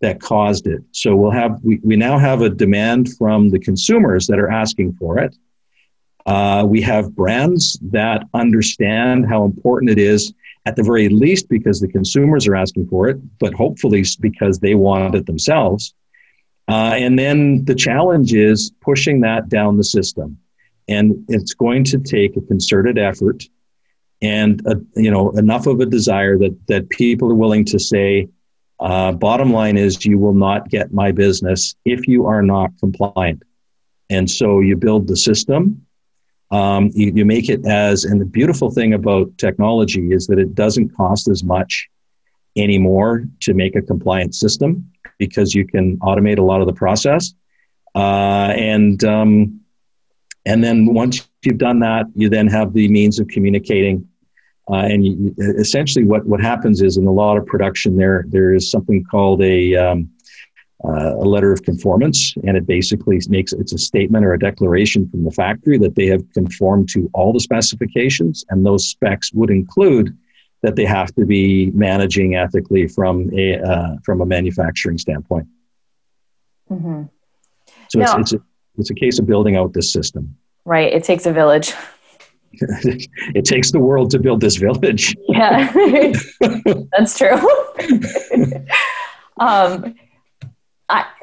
that 0.00 0.20
caused 0.20 0.66
it. 0.66 0.82
So 0.92 1.14
we'll 1.14 1.30
have 1.30 1.60
we, 1.62 1.80
we 1.82 1.96
now 1.96 2.18
have 2.18 2.40
a 2.42 2.48
demand 2.48 3.14
from 3.16 3.50
the 3.50 3.58
consumers 3.58 4.26
that 4.28 4.38
are 4.38 4.50
asking 4.50 4.94
for 4.94 5.18
it. 5.18 5.36
Uh, 6.26 6.64
we 6.66 6.80
have 6.82 7.14
brands 7.14 7.78
that 7.80 8.22
understand 8.34 9.26
how 9.26 9.44
important 9.44 9.90
it 9.90 9.98
is, 9.98 10.32
at 10.66 10.76
the 10.76 10.82
very 10.82 11.08
least, 11.08 11.48
because 11.48 11.80
the 11.80 11.88
consumers 11.88 12.46
are 12.46 12.54
asking 12.54 12.86
for 12.88 13.08
it, 13.08 13.16
but 13.38 13.54
hopefully 13.54 14.04
because 14.20 14.58
they 14.58 14.74
want 14.74 15.14
it 15.14 15.24
themselves. 15.24 15.94
Uh, 16.68 16.92
and 16.96 17.18
then 17.18 17.64
the 17.64 17.74
challenge 17.74 18.34
is 18.34 18.72
pushing 18.82 19.20
that 19.20 19.48
down 19.48 19.78
the 19.78 19.84
system. 19.84 20.36
And 20.86 21.24
it's 21.28 21.54
going 21.54 21.84
to 21.84 21.98
take 21.98 22.36
a 22.36 22.42
concerted 22.42 22.98
effort 22.98 23.44
and 24.20 24.60
a, 24.66 24.76
you 24.96 25.10
know 25.10 25.30
enough 25.32 25.66
of 25.66 25.80
a 25.80 25.86
desire 25.86 26.38
that 26.38 26.56
that 26.66 26.88
people 26.90 27.30
are 27.30 27.34
willing 27.34 27.64
to 27.66 27.78
say, 27.78 28.28
uh, 28.80 29.12
bottom 29.12 29.52
line 29.52 29.76
is 29.76 30.04
you 30.04 30.18
will 30.18 30.34
not 30.34 30.68
get 30.68 30.92
my 30.92 31.12
business 31.12 31.74
if 31.84 32.06
you 32.08 32.26
are 32.26 32.42
not 32.42 32.70
compliant. 32.80 33.42
And 34.10 34.30
so 34.30 34.60
you 34.60 34.76
build 34.76 35.06
the 35.06 35.16
system 35.16 35.86
um, 36.50 36.90
you, 36.94 37.12
you 37.14 37.24
make 37.24 37.48
it 37.48 37.66
as, 37.66 38.04
and 38.04 38.20
the 38.20 38.24
beautiful 38.24 38.70
thing 38.70 38.94
about 38.94 39.36
technology 39.38 40.12
is 40.12 40.26
that 40.28 40.38
it 40.38 40.54
doesn't 40.54 40.96
cost 40.96 41.28
as 41.28 41.44
much 41.44 41.88
anymore 42.56 43.24
to 43.40 43.54
make 43.54 43.76
a 43.76 43.82
compliant 43.82 44.34
system 44.34 44.90
because 45.18 45.54
you 45.54 45.66
can 45.66 45.98
automate 45.98 46.38
a 46.38 46.42
lot 46.42 46.60
of 46.60 46.66
the 46.66 46.72
process. 46.72 47.34
Uh, 47.94 48.52
and 48.56 49.04
um, 49.04 49.60
and 50.46 50.64
then 50.64 50.94
once 50.94 51.28
you've 51.42 51.58
done 51.58 51.80
that, 51.80 52.06
you 52.14 52.30
then 52.30 52.46
have 52.46 52.72
the 52.72 52.88
means 52.88 53.18
of 53.18 53.28
communicating. 53.28 54.07
Uh, 54.70 54.84
and 54.92 55.06
you, 55.06 55.34
essentially, 55.38 56.04
what, 56.04 56.26
what 56.26 56.40
happens 56.40 56.82
is 56.82 56.98
in 56.98 57.06
a 57.06 57.12
lot 57.12 57.38
of 57.38 57.46
production, 57.46 57.96
there 57.96 58.24
there 58.28 58.54
is 58.54 58.70
something 58.70 59.02
called 59.10 59.42
a 59.42 59.74
um, 59.74 60.10
uh, 60.84 61.14
a 61.16 61.26
letter 61.34 61.52
of 61.52 61.62
conformance, 61.62 62.34
and 62.44 62.56
it 62.56 62.66
basically 62.66 63.18
makes 63.28 63.52
it's 63.52 63.72
a 63.72 63.78
statement 63.78 64.24
or 64.24 64.34
a 64.34 64.38
declaration 64.38 65.08
from 65.08 65.24
the 65.24 65.30
factory 65.30 65.78
that 65.78 65.94
they 65.94 66.06
have 66.06 66.22
conformed 66.34 66.88
to 66.90 67.10
all 67.14 67.32
the 67.32 67.40
specifications, 67.40 68.44
and 68.50 68.64
those 68.64 68.86
specs 68.88 69.32
would 69.32 69.50
include 69.50 70.16
that 70.62 70.76
they 70.76 70.84
have 70.84 71.14
to 71.14 71.24
be 71.24 71.70
managing 71.70 72.34
ethically 72.34 72.86
from 72.86 73.30
a 73.34 73.58
uh, 73.58 73.96
from 74.04 74.20
a 74.20 74.26
manufacturing 74.26 74.98
standpoint. 74.98 75.46
Mm-hmm. 76.70 77.04
So 77.88 78.00
it's, 78.00 78.14
it's 78.14 78.32
a, 78.34 78.40
it's 78.76 78.90
a 78.90 78.94
case 78.94 79.18
of 79.18 79.26
building 79.26 79.56
out 79.56 79.72
this 79.72 79.90
system. 79.92 80.36
Right. 80.64 80.92
It 80.92 81.04
takes 81.04 81.24
a 81.24 81.32
village. 81.32 81.72
it 83.34 83.44
takes 83.44 83.70
the 83.70 83.80
world 83.80 84.10
to 84.10 84.18
build 84.18 84.40
this 84.40 84.56
village. 84.56 85.16
Yeah, 85.28 85.72
that's 86.92 87.16
true. 87.16 87.38
um, 89.38 89.94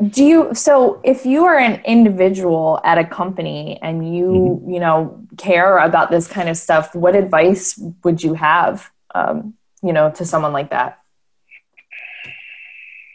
do 0.10 0.24
you 0.24 0.54
so 0.54 1.02
if 1.04 1.26
you 1.26 1.46
are 1.46 1.58
an 1.58 1.82
individual 1.86 2.80
at 2.84 2.98
a 2.98 3.04
company 3.04 3.80
and 3.82 4.16
you 4.16 4.28
mm-hmm. 4.62 4.72
you 4.72 4.80
know 4.80 5.26
care 5.38 5.80
about 5.80 6.12
this 6.12 6.28
kind 6.28 6.50
of 6.50 6.58
stuff 6.58 6.94
what 6.94 7.16
advice 7.16 7.80
would 8.04 8.22
you 8.22 8.34
have 8.34 8.92
um, 9.16 9.54
you 9.82 9.92
know 9.92 10.12
to 10.12 10.24
someone 10.26 10.54
like 10.54 10.70
that 10.70 11.00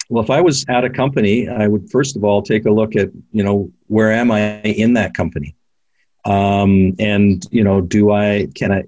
well 0.08 0.24
if 0.24 0.30
i 0.30 0.40
was 0.40 0.64
at 0.68 0.84
a 0.84 0.90
company 0.90 1.48
i 1.48 1.68
would 1.68 1.88
first 1.90 2.16
of 2.16 2.24
all 2.24 2.42
take 2.42 2.66
a 2.66 2.70
look 2.70 2.96
at 2.96 3.10
you 3.30 3.44
know 3.44 3.70
where 3.86 4.10
am 4.10 4.32
i 4.32 4.60
in 4.62 4.94
that 4.94 5.14
company 5.14 5.54
um, 6.24 6.94
and 6.98 7.46
you 7.50 7.64
know 7.64 7.80
do 7.80 8.12
i 8.12 8.46
can 8.54 8.72
i 8.72 8.82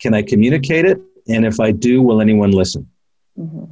can 0.00 0.14
i 0.14 0.22
communicate 0.22 0.84
it 0.84 1.00
and 1.28 1.44
if 1.44 1.58
i 1.60 1.70
do 1.70 2.02
will 2.02 2.20
anyone 2.20 2.50
listen 2.50 2.88
mm-hmm. 3.38 3.64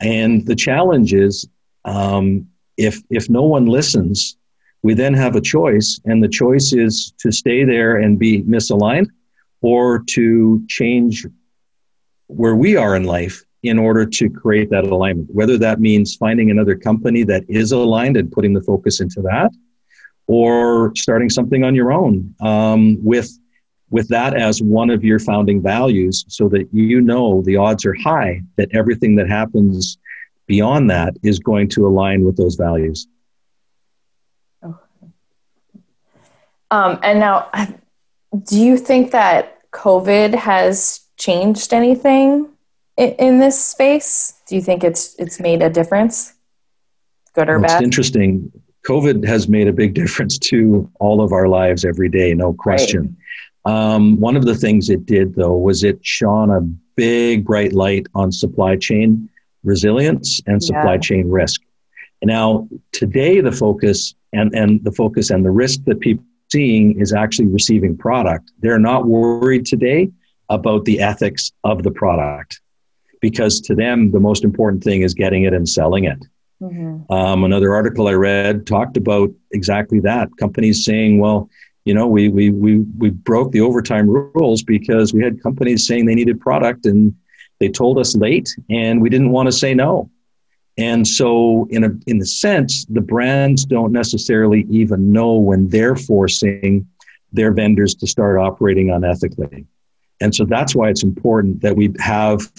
and 0.00 0.46
the 0.46 0.54
challenge 0.54 1.12
is 1.12 1.46
um, 1.84 2.46
if 2.76 3.02
if 3.10 3.28
no 3.28 3.42
one 3.42 3.66
listens, 3.66 4.36
we 4.82 4.94
then 4.94 5.14
have 5.14 5.36
a 5.36 5.40
choice, 5.40 6.00
and 6.04 6.22
the 6.22 6.28
choice 6.28 6.72
is 6.72 7.12
to 7.18 7.30
stay 7.30 7.64
there 7.64 7.96
and 7.96 8.18
be 8.18 8.42
misaligned, 8.42 9.08
or 9.60 10.02
to 10.10 10.64
change 10.68 11.26
where 12.26 12.56
we 12.56 12.76
are 12.76 12.96
in 12.96 13.04
life 13.04 13.44
in 13.62 13.78
order 13.78 14.04
to 14.04 14.28
create 14.28 14.70
that 14.70 14.84
alignment. 14.84 15.28
Whether 15.32 15.56
that 15.58 15.80
means 15.80 16.16
finding 16.16 16.50
another 16.50 16.74
company 16.74 17.22
that 17.24 17.44
is 17.48 17.70
aligned 17.72 18.16
and 18.16 18.32
putting 18.32 18.52
the 18.52 18.62
focus 18.62 19.00
into 19.00 19.22
that, 19.22 19.52
or 20.26 20.92
starting 20.96 21.28
something 21.28 21.64
on 21.64 21.74
your 21.74 21.92
own 21.92 22.34
um, 22.40 23.02
with 23.02 23.30
with 23.90 24.08
that 24.08 24.34
as 24.34 24.62
one 24.62 24.88
of 24.88 25.04
your 25.04 25.18
founding 25.18 25.60
values, 25.60 26.24
so 26.28 26.48
that 26.48 26.66
you 26.72 27.00
know 27.00 27.42
the 27.42 27.56
odds 27.56 27.84
are 27.84 27.94
high 27.94 28.40
that 28.56 28.68
everything 28.74 29.16
that 29.16 29.28
happens 29.28 29.98
beyond 30.46 30.90
that 30.90 31.14
is 31.22 31.38
going 31.38 31.68
to 31.68 31.86
align 31.86 32.24
with 32.24 32.36
those 32.36 32.54
values. 32.54 33.06
Um, 36.72 36.98
and 37.02 37.20
now, 37.20 37.50
do 38.48 38.58
you 38.58 38.78
think 38.78 39.10
that 39.10 39.70
COVID 39.72 40.34
has 40.34 41.00
changed 41.18 41.74
anything 41.74 42.48
in, 42.96 43.10
in, 43.10 43.38
this 43.40 43.62
space? 43.62 44.40
Do 44.48 44.54
you 44.54 44.62
think 44.62 44.82
it's 44.82 45.14
it's 45.18 45.38
made 45.38 45.60
a 45.60 45.68
difference, 45.68 46.32
good 47.34 47.50
or 47.50 47.58
well, 47.58 47.68
bad? 47.68 47.76
It's 47.76 47.84
interesting. 47.84 48.50
COVID 48.86 49.26
has 49.26 49.48
made 49.48 49.68
a 49.68 49.72
big 49.72 49.94
difference 49.94 50.38
to 50.38 50.90
all 50.98 51.22
of 51.22 51.32
our 51.32 51.48
lives 51.48 51.84
every 51.84 52.08
day, 52.08 52.34
no 52.34 52.52
question. 52.52 53.16
Right. 53.64 53.94
Um, 53.94 54.18
one 54.18 54.36
of 54.36 54.44
the 54.44 54.56
things 54.56 54.90
it 54.90 55.06
did, 55.06 55.36
though, 55.36 55.56
was 55.56 55.84
it 55.84 56.04
shone 56.04 56.50
a 56.50 56.60
big 56.96 57.44
bright 57.44 57.72
light 57.72 58.06
on 58.14 58.32
supply 58.32 58.76
chain 58.76 59.28
resilience 59.64 60.40
and 60.46 60.62
supply 60.62 60.94
yeah. 60.94 61.00
chain 61.00 61.30
risk. 61.30 61.60
Now 62.22 62.68
today 62.92 63.40
the 63.40 63.52
focus 63.52 64.14
and, 64.32 64.54
and 64.54 64.82
the 64.84 64.92
focus 64.92 65.30
and 65.30 65.44
the 65.44 65.50
risk 65.50 65.84
that 65.84 66.00
people 66.00 66.24
are 66.24 66.50
seeing 66.50 67.00
is 67.00 67.12
actually 67.12 67.46
receiving 67.46 67.96
product. 67.96 68.50
They're 68.60 68.78
not 68.78 69.06
worried 69.06 69.66
today 69.66 70.10
about 70.48 70.84
the 70.84 71.00
ethics 71.00 71.52
of 71.64 71.82
the 71.82 71.90
product 71.90 72.60
because 73.20 73.60
to 73.62 73.74
them 73.74 74.10
the 74.10 74.20
most 74.20 74.44
important 74.44 74.82
thing 74.82 75.02
is 75.02 75.14
getting 75.14 75.44
it 75.44 75.54
and 75.54 75.68
selling 75.68 76.04
it. 76.04 76.18
Mm-hmm. 76.62 77.12
Um, 77.12 77.44
another 77.44 77.74
article 77.74 78.08
I 78.08 78.12
read 78.12 78.66
talked 78.66 78.96
about 78.96 79.30
exactly 79.50 80.00
that. 80.00 80.28
Companies 80.38 80.84
saying, 80.84 81.18
well, 81.18 81.50
you 81.84 81.92
know, 81.94 82.06
we, 82.06 82.28
we, 82.28 82.50
we, 82.50 82.78
we 82.98 83.10
broke 83.10 83.50
the 83.50 83.60
overtime 83.60 84.08
rules 84.08 84.62
because 84.62 85.12
we 85.12 85.22
had 85.22 85.42
companies 85.42 85.86
saying 85.86 86.06
they 86.06 86.14
needed 86.14 86.40
product 86.40 86.86
and 86.86 87.14
they 87.58 87.68
told 87.68 87.98
us 87.98 88.16
late, 88.16 88.48
and 88.70 89.00
we 89.00 89.08
didn't 89.08 89.30
want 89.30 89.46
to 89.46 89.52
say 89.52 89.74
no. 89.74 90.10
And 90.78 91.06
so, 91.06 91.68
in 91.70 91.84
a 91.84 91.90
in 92.06 92.18
the 92.18 92.26
sense, 92.26 92.86
the 92.86 93.00
brands 93.00 93.64
don't 93.64 93.92
necessarily 93.92 94.66
even 94.70 95.12
know 95.12 95.34
when 95.34 95.68
they're 95.68 95.96
forcing 95.96 96.88
their 97.32 97.52
vendors 97.52 97.94
to 97.96 98.06
start 98.06 98.38
operating 98.38 98.88
unethically. 98.88 99.66
And 100.20 100.34
so 100.34 100.44
that's 100.44 100.74
why 100.74 100.88
it's 100.88 101.02
important 101.02 101.60
that 101.62 101.76
we 101.76 101.92
have 101.98 102.50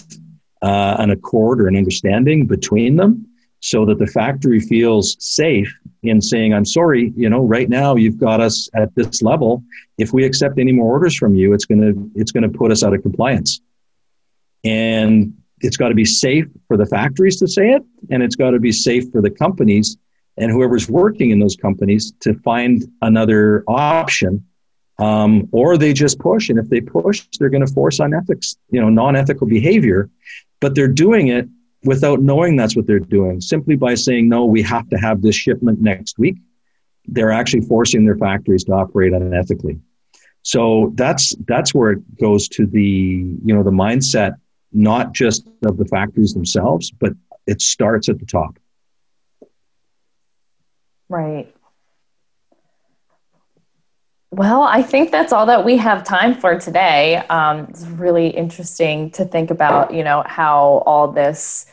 uh, 0.62 0.96
an 0.98 1.10
accord 1.10 1.60
or 1.60 1.68
an 1.68 1.76
understanding 1.76 2.46
between 2.46 2.96
them 2.96 3.26
so 3.64 3.86
that 3.86 3.98
the 3.98 4.06
factory 4.06 4.60
feels 4.60 5.16
safe 5.20 5.74
in 6.02 6.20
saying, 6.20 6.52
I'm 6.52 6.66
sorry, 6.66 7.14
you 7.16 7.30
know, 7.30 7.42
right 7.46 7.66
now 7.66 7.96
you've 7.96 8.18
got 8.18 8.38
us 8.38 8.68
at 8.74 8.94
this 8.94 9.22
level. 9.22 9.64
If 9.96 10.12
we 10.12 10.26
accept 10.26 10.58
any 10.58 10.70
more 10.70 10.92
orders 10.92 11.16
from 11.16 11.34
you, 11.34 11.54
it's 11.54 11.64
gonna 11.64 11.94
it's 12.14 12.30
gonna 12.30 12.50
put 12.50 12.70
us 12.70 12.84
out 12.84 12.92
of 12.92 13.00
compliance. 13.00 13.62
And 14.64 15.32
it's 15.60 15.78
got 15.78 15.88
to 15.88 15.94
be 15.94 16.04
safe 16.04 16.44
for 16.68 16.76
the 16.76 16.84
factories 16.84 17.38
to 17.38 17.48
say 17.48 17.70
it, 17.70 17.82
and 18.10 18.22
it's 18.22 18.36
got 18.36 18.50
to 18.50 18.60
be 18.60 18.70
safe 18.70 19.10
for 19.10 19.22
the 19.22 19.30
companies 19.30 19.96
and 20.36 20.50
whoever's 20.50 20.90
working 20.90 21.30
in 21.30 21.38
those 21.38 21.56
companies 21.56 22.12
to 22.20 22.34
find 22.40 22.84
another 23.00 23.64
option. 23.66 24.44
Um, 24.98 25.48
or 25.52 25.78
they 25.78 25.94
just 25.94 26.18
push, 26.18 26.50
and 26.50 26.58
if 26.58 26.68
they 26.68 26.82
push, 26.82 27.26
they're 27.38 27.48
going 27.48 27.66
to 27.66 27.72
force 27.72 27.98
on 27.98 28.12
ethics, 28.12 28.56
you 28.70 28.80
know, 28.80 28.90
non-ethical 28.90 29.46
behavior. 29.46 30.10
But 30.60 30.74
they're 30.74 30.86
doing 30.86 31.28
it 31.28 31.48
without 31.84 32.20
knowing 32.20 32.56
that's 32.56 32.76
what 32.76 32.86
they're 32.86 32.98
doing, 32.98 33.40
simply 33.40 33.76
by 33.76 33.94
saying, 33.94 34.28
"No, 34.28 34.44
we 34.44 34.62
have 34.62 34.88
to 34.90 34.96
have 34.96 35.22
this 35.22 35.34
shipment 35.34 35.80
next 35.80 36.18
week." 36.18 36.36
They're 37.06 37.32
actually 37.32 37.62
forcing 37.62 38.04
their 38.04 38.16
factories 38.16 38.64
to 38.64 38.72
operate 38.72 39.12
unethically. 39.12 39.80
So 40.42 40.92
that's 40.94 41.34
that's 41.46 41.74
where 41.74 41.92
it 41.92 42.18
goes 42.18 42.48
to 42.48 42.66
the 42.66 42.82
you 42.82 43.54
know 43.54 43.62
the 43.62 43.70
mindset 43.70 44.34
not 44.74 45.12
just 45.12 45.48
of 45.64 45.78
the 45.78 45.84
factories 45.86 46.34
themselves, 46.34 46.90
but 46.90 47.12
it 47.46 47.62
starts 47.62 48.08
at 48.08 48.18
the 48.18 48.26
top. 48.26 48.58
Right. 51.08 51.53
Well, 54.34 54.62
I 54.62 54.82
think 54.82 55.12
that's 55.12 55.32
all 55.32 55.46
that 55.46 55.64
we 55.64 55.76
have 55.76 56.02
time 56.02 56.34
for 56.34 56.58
today. 56.58 57.18
Um, 57.28 57.68
it's 57.70 57.86
really 57.86 58.30
interesting 58.30 59.12
to 59.12 59.24
think 59.24 59.52
about, 59.52 59.94
you 59.94 60.02
know, 60.02 60.24
how 60.26 60.82
all 60.86 61.12
this 61.12 61.66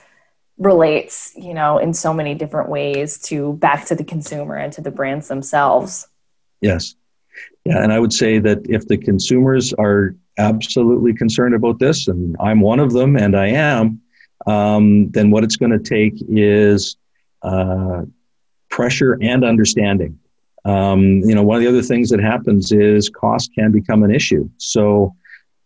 relates, 0.59 1.31
you 1.35 1.55
know, 1.55 1.79
in 1.79 1.91
so 1.91 2.13
many 2.13 2.35
different 2.35 2.69
ways 2.69 3.17
to 3.23 3.53
back 3.53 3.85
to 3.85 3.95
the 3.95 4.03
consumer 4.03 4.55
and 4.55 4.71
to 4.73 4.81
the 4.81 4.91
brands 4.91 5.27
themselves. 5.27 6.07
Yes. 6.61 6.93
Yeah, 7.65 7.81
and 7.81 7.91
I 7.91 7.97
would 7.97 8.13
say 8.13 8.37
that 8.37 8.59
if 8.69 8.87
the 8.87 8.97
consumers 8.97 9.73
are 9.73 10.15
absolutely 10.37 11.15
concerned 11.15 11.55
about 11.55 11.79
this, 11.79 12.07
and 12.07 12.37
I'm 12.39 12.61
one 12.61 12.79
of 12.79 12.91
them, 12.93 13.15
and 13.15 13.35
I 13.35 13.47
am, 13.47 14.01
um, 14.45 15.09
then 15.09 15.31
what 15.31 15.43
it's 15.43 15.55
going 15.55 15.71
to 15.71 15.79
take 15.79 16.13
is 16.29 16.95
uh, 17.41 18.03
pressure 18.69 19.17
and 19.19 19.43
understanding. 19.43 20.19
Um, 20.65 21.21
you 21.27 21.33
know, 21.33 21.43
one 21.43 21.57
of 21.57 21.63
the 21.63 21.69
other 21.69 21.81
things 21.81 22.09
that 22.09 22.19
happens 22.19 22.71
is 22.71 23.09
cost 23.09 23.51
can 23.55 23.71
become 23.71 24.03
an 24.03 24.13
issue. 24.13 24.49
So 24.57 25.15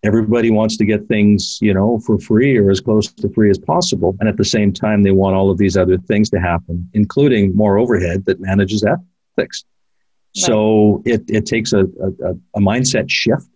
everybody 0.04 0.52
wants 0.52 0.78
to 0.78 0.86
get 0.86 1.08
things, 1.08 1.58
you 1.62 1.74
know, 1.74 2.00
for 2.06 2.18
free 2.20 2.58
or 2.58 2.70
as 2.70 2.80
close 2.80 3.12
to 3.12 3.30
free 3.30 3.50
as 3.50 3.58
possible. 3.58 4.16
And 4.20 4.30
at 4.30 4.38
the 4.38 4.46
same 4.46 4.72
time, 4.72 5.04
they 5.04 5.12
want 5.12 5.36
all 5.36 5.50
of 5.50 5.58
these 5.58 5.76
other 5.76 5.98
things 5.98 6.30
to 6.30 6.40
happen, 6.40 6.90
including 6.94 7.56
more 7.56 7.78
overhead 7.78 8.26
that 8.26 8.40
manages 8.40 8.84
ethics. 8.84 9.66
Right. 9.66 10.46
So 10.46 11.02
it, 11.06 11.24
it 11.28 11.46
takes 11.46 11.74
a, 11.74 11.82
a, 11.82 12.32
a 12.56 12.60
mindset 12.60 13.10
shift 13.10 13.48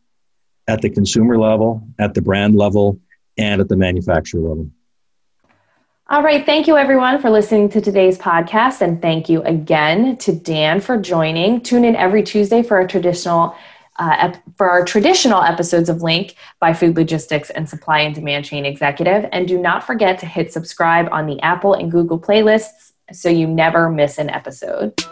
at 0.68 0.82
the 0.82 0.90
consumer 0.90 1.38
level, 1.38 1.88
at 2.00 2.14
the 2.14 2.22
brand 2.22 2.56
level, 2.56 3.00
and 3.38 3.62
at 3.62 3.70
the 3.70 3.78
manufacturer 3.78 4.42
level. 4.42 4.70
All 6.12 6.24
right. 6.24 6.44
Thank 6.44 6.66
you, 6.66 6.76
everyone, 6.76 7.22
for 7.22 7.30
listening 7.30 7.70
to 7.70 7.80
today's 7.80 8.18
podcast. 8.18 8.82
And 8.82 9.00
thank 9.00 9.30
you 9.30 9.44
again 9.44 10.18
to 10.18 10.34
Dan 10.34 10.82
for 10.82 10.98
joining. 10.98 11.62
Tune 11.62 11.86
in 11.86 11.96
every 11.96 12.24
Tuesday 12.24 12.64
for 12.64 12.78
our 12.78 12.88
traditional. 12.88 13.56
Uh, 13.98 14.16
ep- 14.18 14.44
for 14.56 14.70
our 14.70 14.86
traditional 14.86 15.44
episodes 15.44 15.90
of 15.90 16.02
Link 16.02 16.36
by 16.62 16.74
Food 16.74 16.96
Logistics 16.96 17.50
and 17.50 17.68
Supply 17.68 18.00
and 18.00 18.16
Demand 18.16 18.46
Chain 18.46 18.66
Executive. 18.66 19.28
And 19.34 19.46
do 19.46 19.60
not 19.60 19.86
forget 19.86 20.18
to 20.20 20.26
hit 20.26 20.54
subscribe 20.54 21.10
on 21.12 21.28
the 21.28 21.38
Apple 21.42 21.74
and 21.74 21.92
Google 21.92 22.18
playlists 22.18 22.94
so 23.12 23.28
you 23.28 23.46
never 23.46 23.90
miss 23.90 24.18
an 24.18 24.30
episode. 24.30 25.04